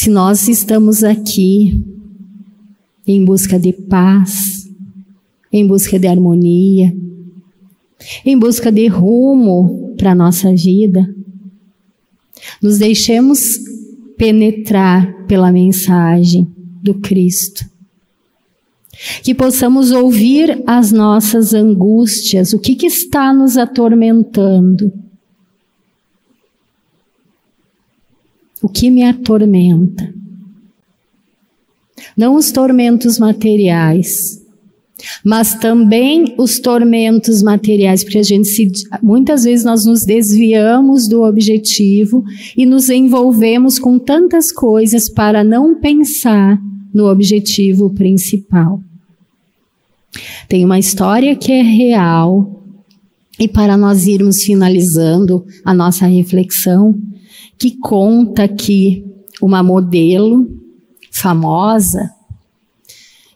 Se 0.00 0.10
nós 0.10 0.46
estamos 0.46 1.02
aqui 1.02 1.84
em 3.04 3.24
busca 3.24 3.58
de 3.58 3.72
paz, 3.72 4.70
em 5.52 5.66
busca 5.66 5.98
de 5.98 6.06
harmonia, 6.06 6.94
em 8.24 8.38
busca 8.38 8.70
de 8.70 8.86
rumo 8.86 9.96
para 9.98 10.12
a 10.12 10.14
nossa 10.14 10.54
vida, 10.54 11.12
nos 12.62 12.78
deixemos 12.78 13.58
penetrar 14.16 15.26
pela 15.26 15.50
mensagem 15.50 16.46
do 16.80 16.94
Cristo. 17.00 17.68
Que 19.24 19.34
possamos 19.34 19.90
ouvir 19.90 20.62
as 20.64 20.92
nossas 20.92 21.52
angústias, 21.52 22.52
o 22.52 22.60
que, 22.60 22.76
que 22.76 22.86
está 22.86 23.34
nos 23.34 23.56
atormentando. 23.56 24.92
O 28.62 28.68
que 28.68 28.90
me 28.90 29.02
atormenta? 29.04 30.12
Não 32.16 32.34
os 32.34 32.50
tormentos 32.50 33.18
materiais, 33.18 34.42
mas 35.24 35.54
também 35.54 36.34
os 36.36 36.58
tormentos 36.58 37.42
materiais, 37.42 38.02
porque 38.02 38.18
a 38.18 38.22
gente 38.22 38.48
se, 38.48 38.70
muitas 39.02 39.44
vezes 39.44 39.64
nós 39.64 39.84
nos 39.84 40.04
desviamos 40.04 41.08
do 41.08 41.22
objetivo 41.22 42.24
e 42.56 42.66
nos 42.66 42.88
envolvemos 42.88 43.78
com 43.78 43.98
tantas 43.98 44.50
coisas 44.50 45.08
para 45.08 45.44
não 45.44 45.80
pensar 45.80 46.60
no 46.92 47.08
objetivo 47.08 47.90
principal. 47.90 48.82
Tem 50.48 50.64
uma 50.64 50.78
história 50.78 51.36
que 51.36 51.52
é 51.52 51.62
real 51.62 52.62
e 53.38 53.46
para 53.46 53.76
nós 53.76 54.06
irmos 54.06 54.42
finalizando 54.42 55.44
a 55.64 55.72
nossa 55.72 56.06
reflexão, 56.06 56.98
que 57.58 57.76
conta 57.78 58.46
que 58.46 59.04
uma 59.42 59.62
modelo 59.62 60.46
famosa 61.10 62.10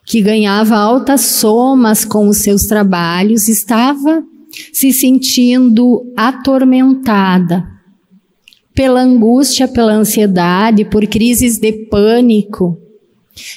que 0.05 0.21
ganhava 0.21 0.75
altas 0.75 1.21
somas 1.21 2.03
com 2.03 2.27
os 2.27 2.37
seus 2.37 2.63
trabalhos, 2.63 3.47
estava 3.47 4.23
se 4.71 4.91
sentindo 4.91 6.05
atormentada 6.15 7.67
pela 8.75 9.01
angústia, 9.01 9.67
pela 9.67 9.93
ansiedade, 9.93 10.85
por 10.85 11.05
crises 11.07 11.57
de 11.57 11.71
pânico 11.71 12.77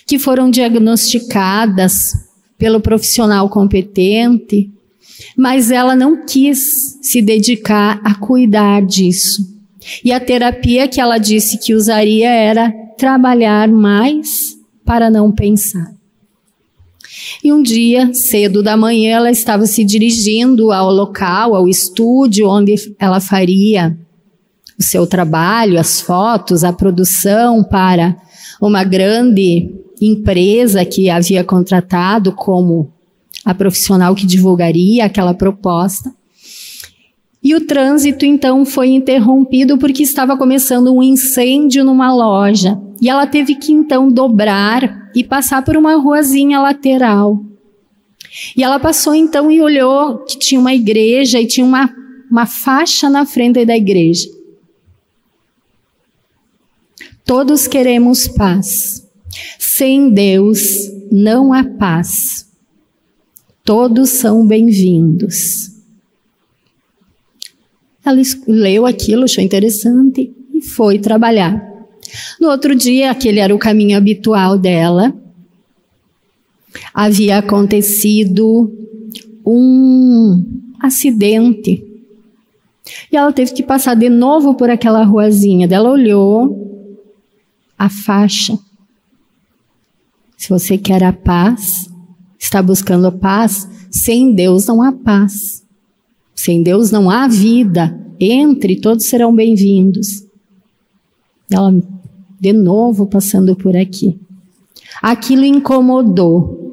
que 0.06 0.18
foram 0.18 0.50
diagnosticadas 0.50 2.12
pelo 2.56 2.80
profissional 2.80 3.48
competente, 3.50 4.70
mas 5.36 5.70
ela 5.70 5.94
não 5.94 6.24
quis 6.24 6.98
se 7.02 7.20
dedicar 7.20 8.00
a 8.04 8.14
cuidar 8.14 8.82
disso. 8.82 9.55
E 10.04 10.12
a 10.12 10.20
terapia 10.20 10.88
que 10.88 11.00
ela 11.00 11.18
disse 11.18 11.58
que 11.58 11.74
usaria 11.74 12.30
era 12.30 12.72
trabalhar 12.96 13.68
mais 13.68 14.56
para 14.84 15.10
não 15.10 15.32
pensar. 15.32 15.94
E 17.42 17.52
um 17.52 17.62
dia, 17.62 18.12
cedo 18.12 18.62
da 18.62 18.76
manhã, 18.76 19.16
ela 19.16 19.30
estava 19.30 19.66
se 19.66 19.84
dirigindo 19.84 20.70
ao 20.72 20.92
local, 20.92 21.54
ao 21.54 21.68
estúdio 21.68 22.48
onde 22.48 22.74
ela 22.98 23.20
faria 23.20 23.96
o 24.78 24.82
seu 24.82 25.06
trabalho, 25.06 25.80
as 25.80 26.00
fotos, 26.00 26.62
a 26.62 26.72
produção 26.72 27.64
para 27.64 28.16
uma 28.60 28.84
grande 28.84 29.70
empresa 30.00 30.84
que 30.84 31.08
havia 31.08 31.42
contratado 31.42 32.32
como 32.32 32.92
a 33.44 33.54
profissional 33.54 34.14
que 34.14 34.26
divulgaria 34.26 35.04
aquela 35.04 35.32
proposta. 35.32 36.12
E 37.46 37.54
o 37.54 37.64
trânsito 37.64 38.26
então 38.26 38.64
foi 38.64 38.88
interrompido 38.88 39.78
porque 39.78 40.02
estava 40.02 40.36
começando 40.36 40.92
um 40.92 41.00
incêndio 41.00 41.84
numa 41.84 42.12
loja. 42.12 42.76
E 43.00 43.08
ela 43.08 43.24
teve 43.24 43.54
que 43.54 43.70
então 43.70 44.08
dobrar 44.08 45.12
e 45.14 45.22
passar 45.22 45.64
por 45.64 45.76
uma 45.76 45.94
ruazinha 45.94 46.58
lateral. 46.58 47.40
E 48.56 48.64
ela 48.64 48.80
passou 48.80 49.14
então 49.14 49.48
e 49.48 49.60
olhou 49.60 50.24
que 50.24 50.36
tinha 50.40 50.60
uma 50.60 50.74
igreja 50.74 51.40
e 51.40 51.46
tinha 51.46 51.64
uma, 51.64 51.88
uma 52.28 52.46
faixa 52.46 53.08
na 53.08 53.24
frente 53.24 53.64
da 53.64 53.76
igreja. 53.76 54.28
Todos 57.24 57.68
queremos 57.68 58.26
paz. 58.26 59.08
Sem 59.56 60.10
Deus 60.10 60.90
não 61.12 61.52
há 61.52 61.62
paz. 61.62 62.50
Todos 63.62 64.10
são 64.10 64.44
bem-vindos. 64.44 65.75
Ela 68.06 68.22
leu 68.46 68.86
aquilo, 68.86 69.24
achou 69.24 69.42
interessante 69.42 70.32
e 70.54 70.62
foi 70.62 70.98
trabalhar. 71.00 71.60
No 72.40 72.48
outro 72.48 72.72
dia, 72.72 73.10
aquele 73.10 73.40
era 73.40 73.52
o 73.52 73.58
caminho 73.58 73.96
habitual 73.96 74.56
dela. 74.56 75.12
Havia 76.94 77.38
acontecido 77.38 78.72
um 79.44 80.44
acidente. 80.80 81.84
E 83.10 83.16
ela 83.16 83.32
teve 83.32 83.52
que 83.52 83.62
passar 83.62 83.94
de 83.94 84.08
novo 84.08 84.54
por 84.54 84.70
aquela 84.70 85.02
ruazinha. 85.02 85.66
Ela 85.68 85.90
olhou 85.90 86.94
a 87.76 87.88
faixa. 87.88 88.56
Se 90.36 90.48
você 90.48 90.78
quer 90.78 91.02
a 91.02 91.12
paz, 91.12 91.90
está 92.38 92.62
buscando 92.62 93.08
a 93.08 93.12
paz, 93.12 93.68
sem 93.90 94.32
Deus 94.32 94.66
não 94.66 94.80
há 94.80 94.92
paz. 94.92 95.55
Sem 96.36 96.62
Deus 96.62 96.90
não 96.90 97.10
há 97.10 97.26
vida. 97.26 97.98
Entre, 98.20 98.76
todos 98.76 99.06
serão 99.06 99.34
bem-vindos. 99.34 100.24
Ela, 101.50 101.74
de 102.38 102.52
novo, 102.52 103.06
passando 103.06 103.56
por 103.56 103.76
aqui. 103.76 104.18
Aquilo 105.02 105.44
incomodou. 105.44 106.64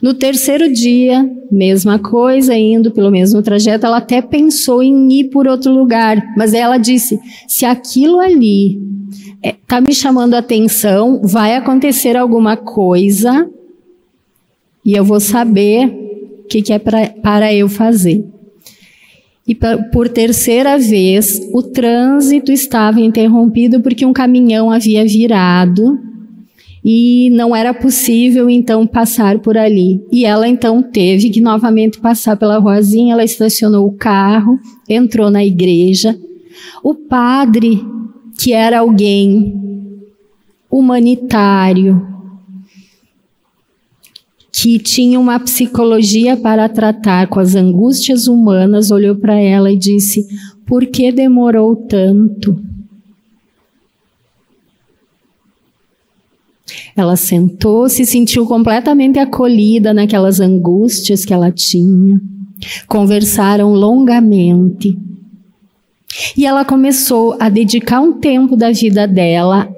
No 0.00 0.14
terceiro 0.14 0.72
dia, 0.72 1.28
mesma 1.50 1.98
coisa, 1.98 2.54
indo 2.56 2.90
pelo 2.90 3.10
mesmo 3.10 3.42
trajeto, 3.42 3.86
ela 3.86 3.98
até 3.98 4.20
pensou 4.20 4.82
em 4.82 5.12
ir 5.12 5.24
por 5.30 5.46
outro 5.46 5.72
lugar, 5.72 6.34
mas 6.36 6.52
ela 6.52 6.78
disse: 6.78 7.18
se 7.48 7.64
aquilo 7.64 8.20
ali 8.20 8.80
está 9.42 9.76
é, 9.76 9.80
me 9.80 9.94
chamando 9.94 10.34
a 10.34 10.38
atenção, 10.38 11.20
vai 11.22 11.54
acontecer 11.54 12.16
alguma 12.16 12.56
coisa 12.56 13.48
e 14.84 14.92
eu 14.92 15.04
vou 15.04 15.20
saber 15.20 15.86
o 16.44 16.48
que, 16.48 16.60
que 16.60 16.72
é 16.72 16.78
pra, 16.78 17.08
para 17.22 17.54
eu 17.54 17.68
fazer. 17.68 18.24
E 19.46 19.54
por 19.92 20.08
terceira 20.08 20.78
vez, 20.78 21.38
o 21.52 21.62
trânsito 21.62 22.50
estava 22.50 23.00
interrompido 23.00 23.80
porque 23.80 24.06
um 24.06 24.12
caminhão 24.12 24.70
havia 24.70 25.04
virado 25.04 25.98
e 26.82 27.28
não 27.30 27.54
era 27.54 27.74
possível 27.74 28.48
então 28.48 28.86
passar 28.86 29.38
por 29.40 29.58
ali. 29.58 30.02
E 30.10 30.24
ela 30.24 30.48
então 30.48 30.82
teve 30.82 31.28
que 31.28 31.42
novamente 31.42 32.00
passar 32.00 32.36
pela 32.36 32.58
ruazinha, 32.58 33.12
ela 33.12 33.24
estacionou 33.24 33.86
o 33.86 33.92
carro, 33.92 34.58
entrou 34.88 35.30
na 35.30 35.44
igreja. 35.44 36.18
O 36.82 36.94
padre, 36.94 37.84
que 38.38 38.52
era 38.52 38.78
alguém 38.78 39.60
humanitário, 40.70 42.13
que 44.56 44.78
tinha 44.78 45.18
uma 45.18 45.40
psicologia 45.40 46.36
para 46.36 46.68
tratar 46.68 47.26
com 47.26 47.40
as 47.40 47.56
angústias 47.56 48.28
humanas, 48.28 48.92
olhou 48.92 49.16
para 49.16 49.34
ela 49.34 49.72
e 49.72 49.76
disse: 49.76 50.24
Por 50.64 50.86
que 50.86 51.10
demorou 51.10 51.74
tanto? 51.74 52.56
Ela 56.96 57.16
sentou, 57.16 57.88
se 57.88 58.06
sentiu 58.06 58.46
completamente 58.46 59.18
acolhida 59.18 59.92
naquelas 59.92 60.38
angústias 60.38 61.24
que 61.24 61.34
ela 61.34 61.50
tinha. 61.50 62.20
Conversaram 62.86 63.74
longamente. 63.74 64.96
E 66.36 66.46
ela 66.46 66.64
começou 66.64 67.36
a 67.40 67.48
dedicar 67.48 68.00
um 68.00 68.20
tempo 68.20 68.56
da 68.56 68.70
vida 68.70 69.04
dela 69.08 69.68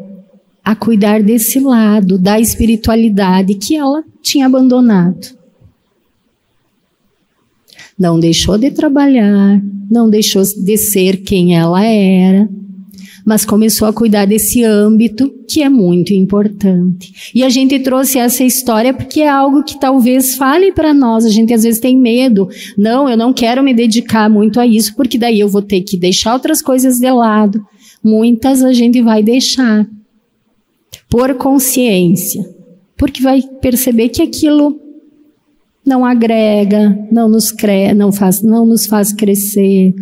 a 0.66 0.74
cuidar 0.74 1.22
desse 1.22 1.60
lado 1.60 2.18
da 2.18 2.40
espiritualidade 2.40 3.54
que 3.54 3.76
ela 3.76 4.02
tinha 4.20 4.46
abandonado. 4.46 5.28
Não 7.96 8.18
deixou 8.18 8.58
de 8.58 8.72
trabalhar, 8.72 9.62
não 9.88 10.10
deixou 10.10 10.42
de 10.42 10.76
ser 10.76 11.18
quem 11.18 11.56
ela 11.56 11.84
era, 11.84 12.48
mas 13.24 13.44
começou 13.44 13.86
a 13.86 13.92
cuidar 13.92 14.24
desse 14.24 14.64
âmbito 14.64 15.32
que 15.48 15.62
é 15.62 15.68
muito 15.68 16.12
importante. 16.12 17.30
E 17.32 17.44
a 17.44 17.48
gente 17.48 17.78
trouxe 17.78 18.18
essa 18.18 18.42
história 18.42 18.92
porque 18.92 19.20
é 19.20 19.28
algo 19.28 19.62
que 19.62 19.78
talvez 19.78 20.34
fale 20.34 20.72
para 20.72 20.92
nós. 20.92 21.24
A 21.24 21.30
gente 21.30 21.54
às 21.54 21.62
vezes 21.62 21.78
tem 21.78 21.96
medo. 21.96 22.48
Não, 22.76 23.08
eu 23.08 23.16
não 23.16 23.32
quero 23.32 23.62
me 23.62 23.72
dedicar 23.72 24.28
muito 24.28 24.58
a 24.58 24.66
isso, 24.66 24.96
porque 24.96 25.16
daí 25.16 25.38
eu 25.38 25.48
vou 25.48 25.62
ter 25.62 25.82
que 25.82 25.96
deixar 25.96 26.32
outras 26.32 26.60
coisas 26.60 26.98
de 26.98 27.10
lado. 27.12 27.64
Muitas 28.02 28.64
a 28.64 28.72
gente 28.72 29.00
vai 29.00 29.22
deixar 29.22 29.86
por 31.08 31.34
consciência, 31.34 32.44
porque 32.96 33.22
vai 33.22 33.42
perceber 33.60 34.08
que 34.08 34.22
aquilo 34.22 34.80
não 35.84 36.04
agrega, 36.04 36.98
não 37.12 37.28
nos 37.28 37.52
cre 37.52 37.94
não 37.94 38.10
faz, 38.10 38.42
não 38.42 38.66
nos 38.66 38.86
faz 38.86 39.12
crescer, 39.12 39.94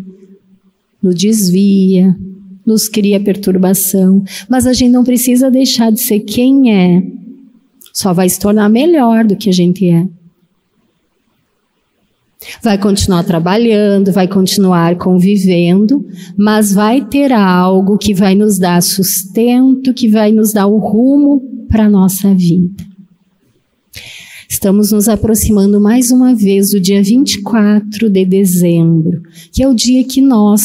nos 1.03 1.15
desvia, 1.15 2.17
nos 2.65 2.89
cria 2.89 3.21
perturbação. 3.21 4.25
Mas 4.49 4.67
a 4.67 4.73
gente 4.73 4.91
não 4.91 5.05
precisa 5.05 5.51
deixar 5.51 5.93
de 5.93 6.01
ser 6.01 6.21
quem 6.21 6.73
é. 6.73 7.03
Só 7.93 8.13
vai 8.13 8.29
se 8.29 8.41
tornar 8.41 8.69
melhor 8.69 9.25
do 9.25 9.37
que 9.37 9.51
a 9.51 9.53
gente 9.53 9.89
é. 9.89 10.09
Vai 12.63 12.79
continuar 12.79 13.25
trabalhando, 13.25 14.13
vai 14.13 14.29
continuar 14.29 14.97
convivendo, 14.97 16.05
mas 16.37 16.73
vai 16.73 17.05
ter 17.05 17.33
algo 17.33 17.99
que 17.99 18.15
vai 18.15 18.35
nos 18.35 18.59
dar 18.59 18.83
sustento, 18.83 19.95
que 19.95 20.09
vai 20.09 20.33
nos 20.33 20.53
dar 20.53 20.67
o 20.67 20.79
rumo 20.79 21.43
para 21.69 21.85
a 21.85 21.91
nossa 21.91 22.35
vida. 22.35 22.85
Estamos 24.49 24.93
nos 24.93 25.09
aproximando 25.09 25.81
mais 25.81 26.11
uma 26.11 26.35
vez 26.35 26.71
do 26.71 26.81
dia 26.81 27.03
24 27.03 28.09
de 28.09 28.25
dezembro, 28.25 29.23
que 29.53 29.63
é 29.63 29.69
o 29.69 29.75
dia 29.75 30.05
que 30.05 30.21
nós 30.21 30.63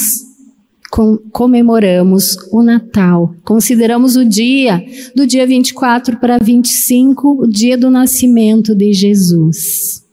comemoramos 1.32 2.38
o 2.52 2.62
Natal. 2.62 3.34
Consideramos 3.44 4.16
o 4.16 4.26
dia 4.26 4.84
do 5.16 5.26
dia 5.26 5.46
24 5.46 6.18
para 6.18 6.38
25, 6.40 7.44
o 7.44 7.48
dia 7.48 7.78
do 7.78 7.90
nascimento 7.90 8.76
de 8.76 8.94
Jesus. 8.94 10.09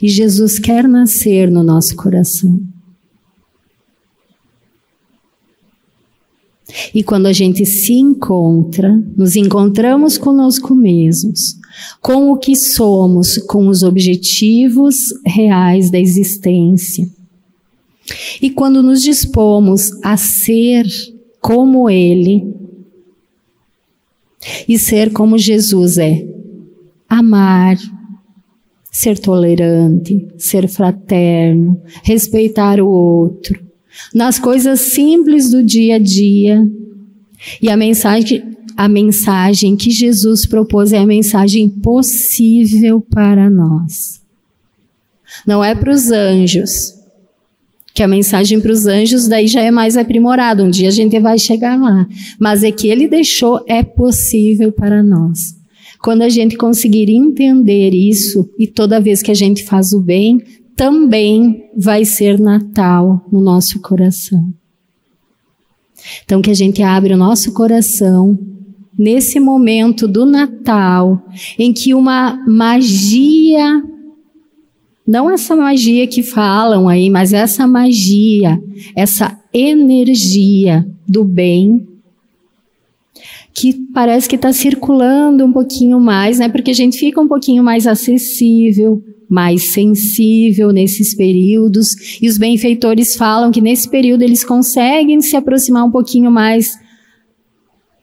E 0.00 0.08
Jesus 0.08 0.58
quer 0.58 0.86
nascer 0.86 1.50
no 1.50 1.62
nosso 1.62 1.96
coração. 1.96 2.60
E 6.94 7.02
quando 7.02 7.26
a 7.26 7.32
gente 7.32 7.66
se 7.66 7.94
encontra, 7.94 8.96
nos 9.16 9.34
encontramos 9.36 10.16
conosco 10.16 10.74
mesmos, 10.74 11.56
com 12.00 12.30
o 12.30 12.36
que 12.36 12.54
somos, 12.54 13.38
com 13.38 13.68
os 13.68 13.82
objetivos 13.82 14.96
reais 15.24 15.90
da 15.90 15.98
existência. 15.98 17.08
E 18.40 18.50
quando 18.50 18.82
nos 18.82 19.02
dispomos 19.02 19.90
a 20.02 20.16
ser 20.16 20.86
como 21.40 21.88
Ele, 21.88 22.54
e 24.68 24.78
ser 24.78 25.12
como 25.12 25.36
Jesus 25.36 25.98
é, 25.98 26.26
amar, 27.08 27.76
ser 28.90 29.18
tolerante, 29.18 30.26
ser 30.36 30.68
fraterno, 30.68 31.80
respeitar 32.02 32.80
o 32.80 32.88
outro, 32.88 33.58
nas 34.14 34.38
coisas 34.38 34.80
simples 34.80 35.50
do 35.50 35.62
dia 35.62 35.96
a 35.96 35.98
dia. 35.98 36.66
E 37.62 37.68
a 37.68 37.76
mensagem, 37.76 38.42
a 38.76 38.88
mensagem 38.88 39.76
que 39.76 39.90
Jesus 39.90 40.46
propôs 40.46 40.92
é 40.92 40.98
a 40.98 41.06
mensagem 41.06 41.68
possível 41.68 43.00
para 43.00 43.48
nós. 43.48 44.20
Não 45.46 45.62
é 45.62 45.74
para 45.74 45.92
os 45.92 46.10
anjos, 46.10 47.00
que 47.94 48.02
a 48.02 48.08
mensagem 48.08 48.60
para 48.60 48.72
os 48.72 48.86
anjos 48.86 49.28
daí 49.28 49.46
já 49.46 49.60
é 49.60 49.70
mais 49.70 49.96
aprimorada. 49.96 50.62
Um 50.62 50.70
dia 50.70 50.88
a 50.88 50.92
gente 50.92 51.18
vai 51.18 51.38
chegar 51.38 51.78
lá. 51.78 52.06
Mas 52.38 52.62
é 52.62 52.70
que 52.70 52.88
ele 52.88 53.08
deixou 53.08 53.62
é 53.68 53.82
possível 53.82 54.72
para 54.72 55.02
nós. 55.02 55.59
Quando 56.02 56.22
a 56.22 56.28
gente 56.28 56.56
conseguir 56.56 57.10
entender 57.10 57.90
isso, 57.90 58.48
e 58.58 58.66
toda 58.66 59.00
vez 59.00 59.22
que 59.22 59.30
a 59.30 59.34
gente 59.34 59.64
faz 59.64 59.92
o 59.92 60.00
bem, 60.00 60.40
também 60.74 61.68
vai 61.76 62.06
ser 62.06 62.40
Natal 62.40 63.26
no 63.30 63.40
nosso 63.40 63.80
coração. 63.80 64.52
Então, 66.24 66.40
que 66.40 66.50
a 66.50 66.54
gente 66.54 66.82
abre 66.82 67.12
o 67.12 67.18
nosso 67.18 67.52
coração 67.52 68.38
nesse 68.98 69.38
momento 69.38 70.08
do 70.08 70.24
Natal, 70.24 71.22
em 71.58 71.72
que 71.72 71.92
uma 71.92 72.42
magia, 72.46 73.82
não 75.06 75.30
essa 75.30 75.54
magia 75.54 76.06
que 76.06 76.22
falam 76.22 76.88
aí, 76.88 77.10
mas 77.10 77.34
essa 77.34 77.66
magia, 77.66 78.58
essa 78.96 79.38
energia 79.52 80.86
do 81.06 81.24
bem, 81.24 81.86
que 83.54 83.74
parece 83.92 84.28
que 84.28 84.36
está 84.36 84.52
circulando 84.52 85.44
um 85.44 85.52
pouquinho 85.52 86.00
mais, 86.00 86.38
né? 86.38 86.48
Porque 86.48 86.70
a 86.70 86.74
gente 86.74 86.98
fica 86.98 87.20
um 87.20 87.28
pouquinho 87.28 87.62
mais 87.62 87.86
acessível, 87.86 89.02
mais 89.28 89.72
sensível 89.72 90.72
nesses 90.72 91.14
períodos, 91.14 91.88
e 92.20 92.28
os 92.28 92.38
benfeitores 92.38 93.14
falam 93.14 93.50
que 93.50 93.60
nesse 93.60 93.88
período 93.88 94.22
eles 94.22 94.44
conseguem 94.44 95.20
se 95.20 95.36
aproximar 95.36 95.84
um 95.84 95.90
pouquinho 95.90 96.30
mais 96.30 96.78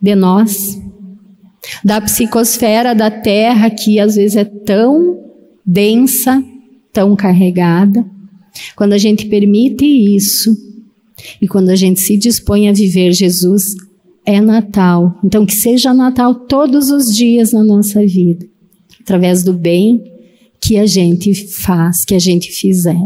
de 0.02 0.16
nós, 0.16 0.82
da 1.84 2.00
psicosfera 2.00 2.94
da 2.94 3.10
Terra, 3.10 3.70
que 3.70 4.00
às 4.00 4.16
vezes 4.16 4.38
é 4.38 4.46
tão 4.46 5.20
densa, 5.66 6.42
tão 6.94 7.16
carregada. 7.16 8.06
Quando 8.76 8.94
a 8.94 8.98
gente 8.98 9.26
permite 9.26 9.86
isso, 9.86 10.56
e 11.42 11.48
quando 11.48 11.70
a 11.70 11.76
gente 11.76 12.00
se 12.00 12.16
dispõe 12.16 12.70
a 12.70 12.74
viver 12.74 13.12
Jesus, 13.12 13.76
é 14.28 14.42
Natal. 14.42 15.18
Então, 15.24 15.46
que 15.46 15.56
seja 15.56 15.94
Natal 15.94 16.36
todos 16.36 16.92
os 16.92 17.16
dias 17.16 17.54
na 17.54 17.64
nossa 17.64 18.06
vida, 18.06 18.46
através 19.00 19.42
do 19.42 19.54
bem 19.54 20.04
que 20.60 20.78
a 20.78 20.86
gente 20.86 21.34
faz, 21.34 22.04
que 22.04 22.14
a 22.14 22.20
gente 22.20 22.52
fizer. 22.52 23.00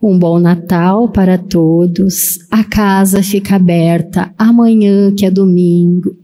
Um 0.00 0.16
bom 0.16 0.38
Natal 0.38 1.08
para 1.08 1.36
todos. 1.36 2.38
A 2.50 2.62
casa 2.62 3.20
fica 3.20 3.56
aberta 3.56 4.32
amanhã, 4.38 5.12
que 5.12 5.26
é 5.26 5.30
domingo. 5.30 6.16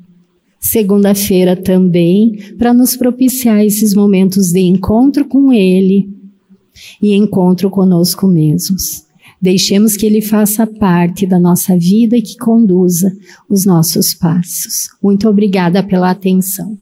Segunda-feira 0.61 1.57
também, 1.57 2.39
para 2.57 2.73
nos 2.73 2.97
propiciar 2.97 3.65
esses 3.65 3.95
momentos 3.95 4.53
de 4.53 4.61
encontro 4.61 5.25
com 5.25 5.53
Ele 5.53 6.09
e 7.03 7.15
encontro 7.15 7.69
conosco 7.69 8.29
mesmos. 8.29 9.06
Deixemos 9.41 9.97
que 9.97 10.07
Ele 10.07 10.23
faça 10.23 10.67
parte 10.67 11.27
da 11.27 11.39
nossa 11.39 11.77
vida 11.77 12.17
e 12.17 12.23
que 12.23 12.37
conduza 12.37 13.13
os 13.49 13.65
nossos 13.65 14.15
passos. 14.15 14.89
Muito 15.03 15.29
obrigada 15.29 15.83
pela 15.83 16.11
atenção. 16.11 16.79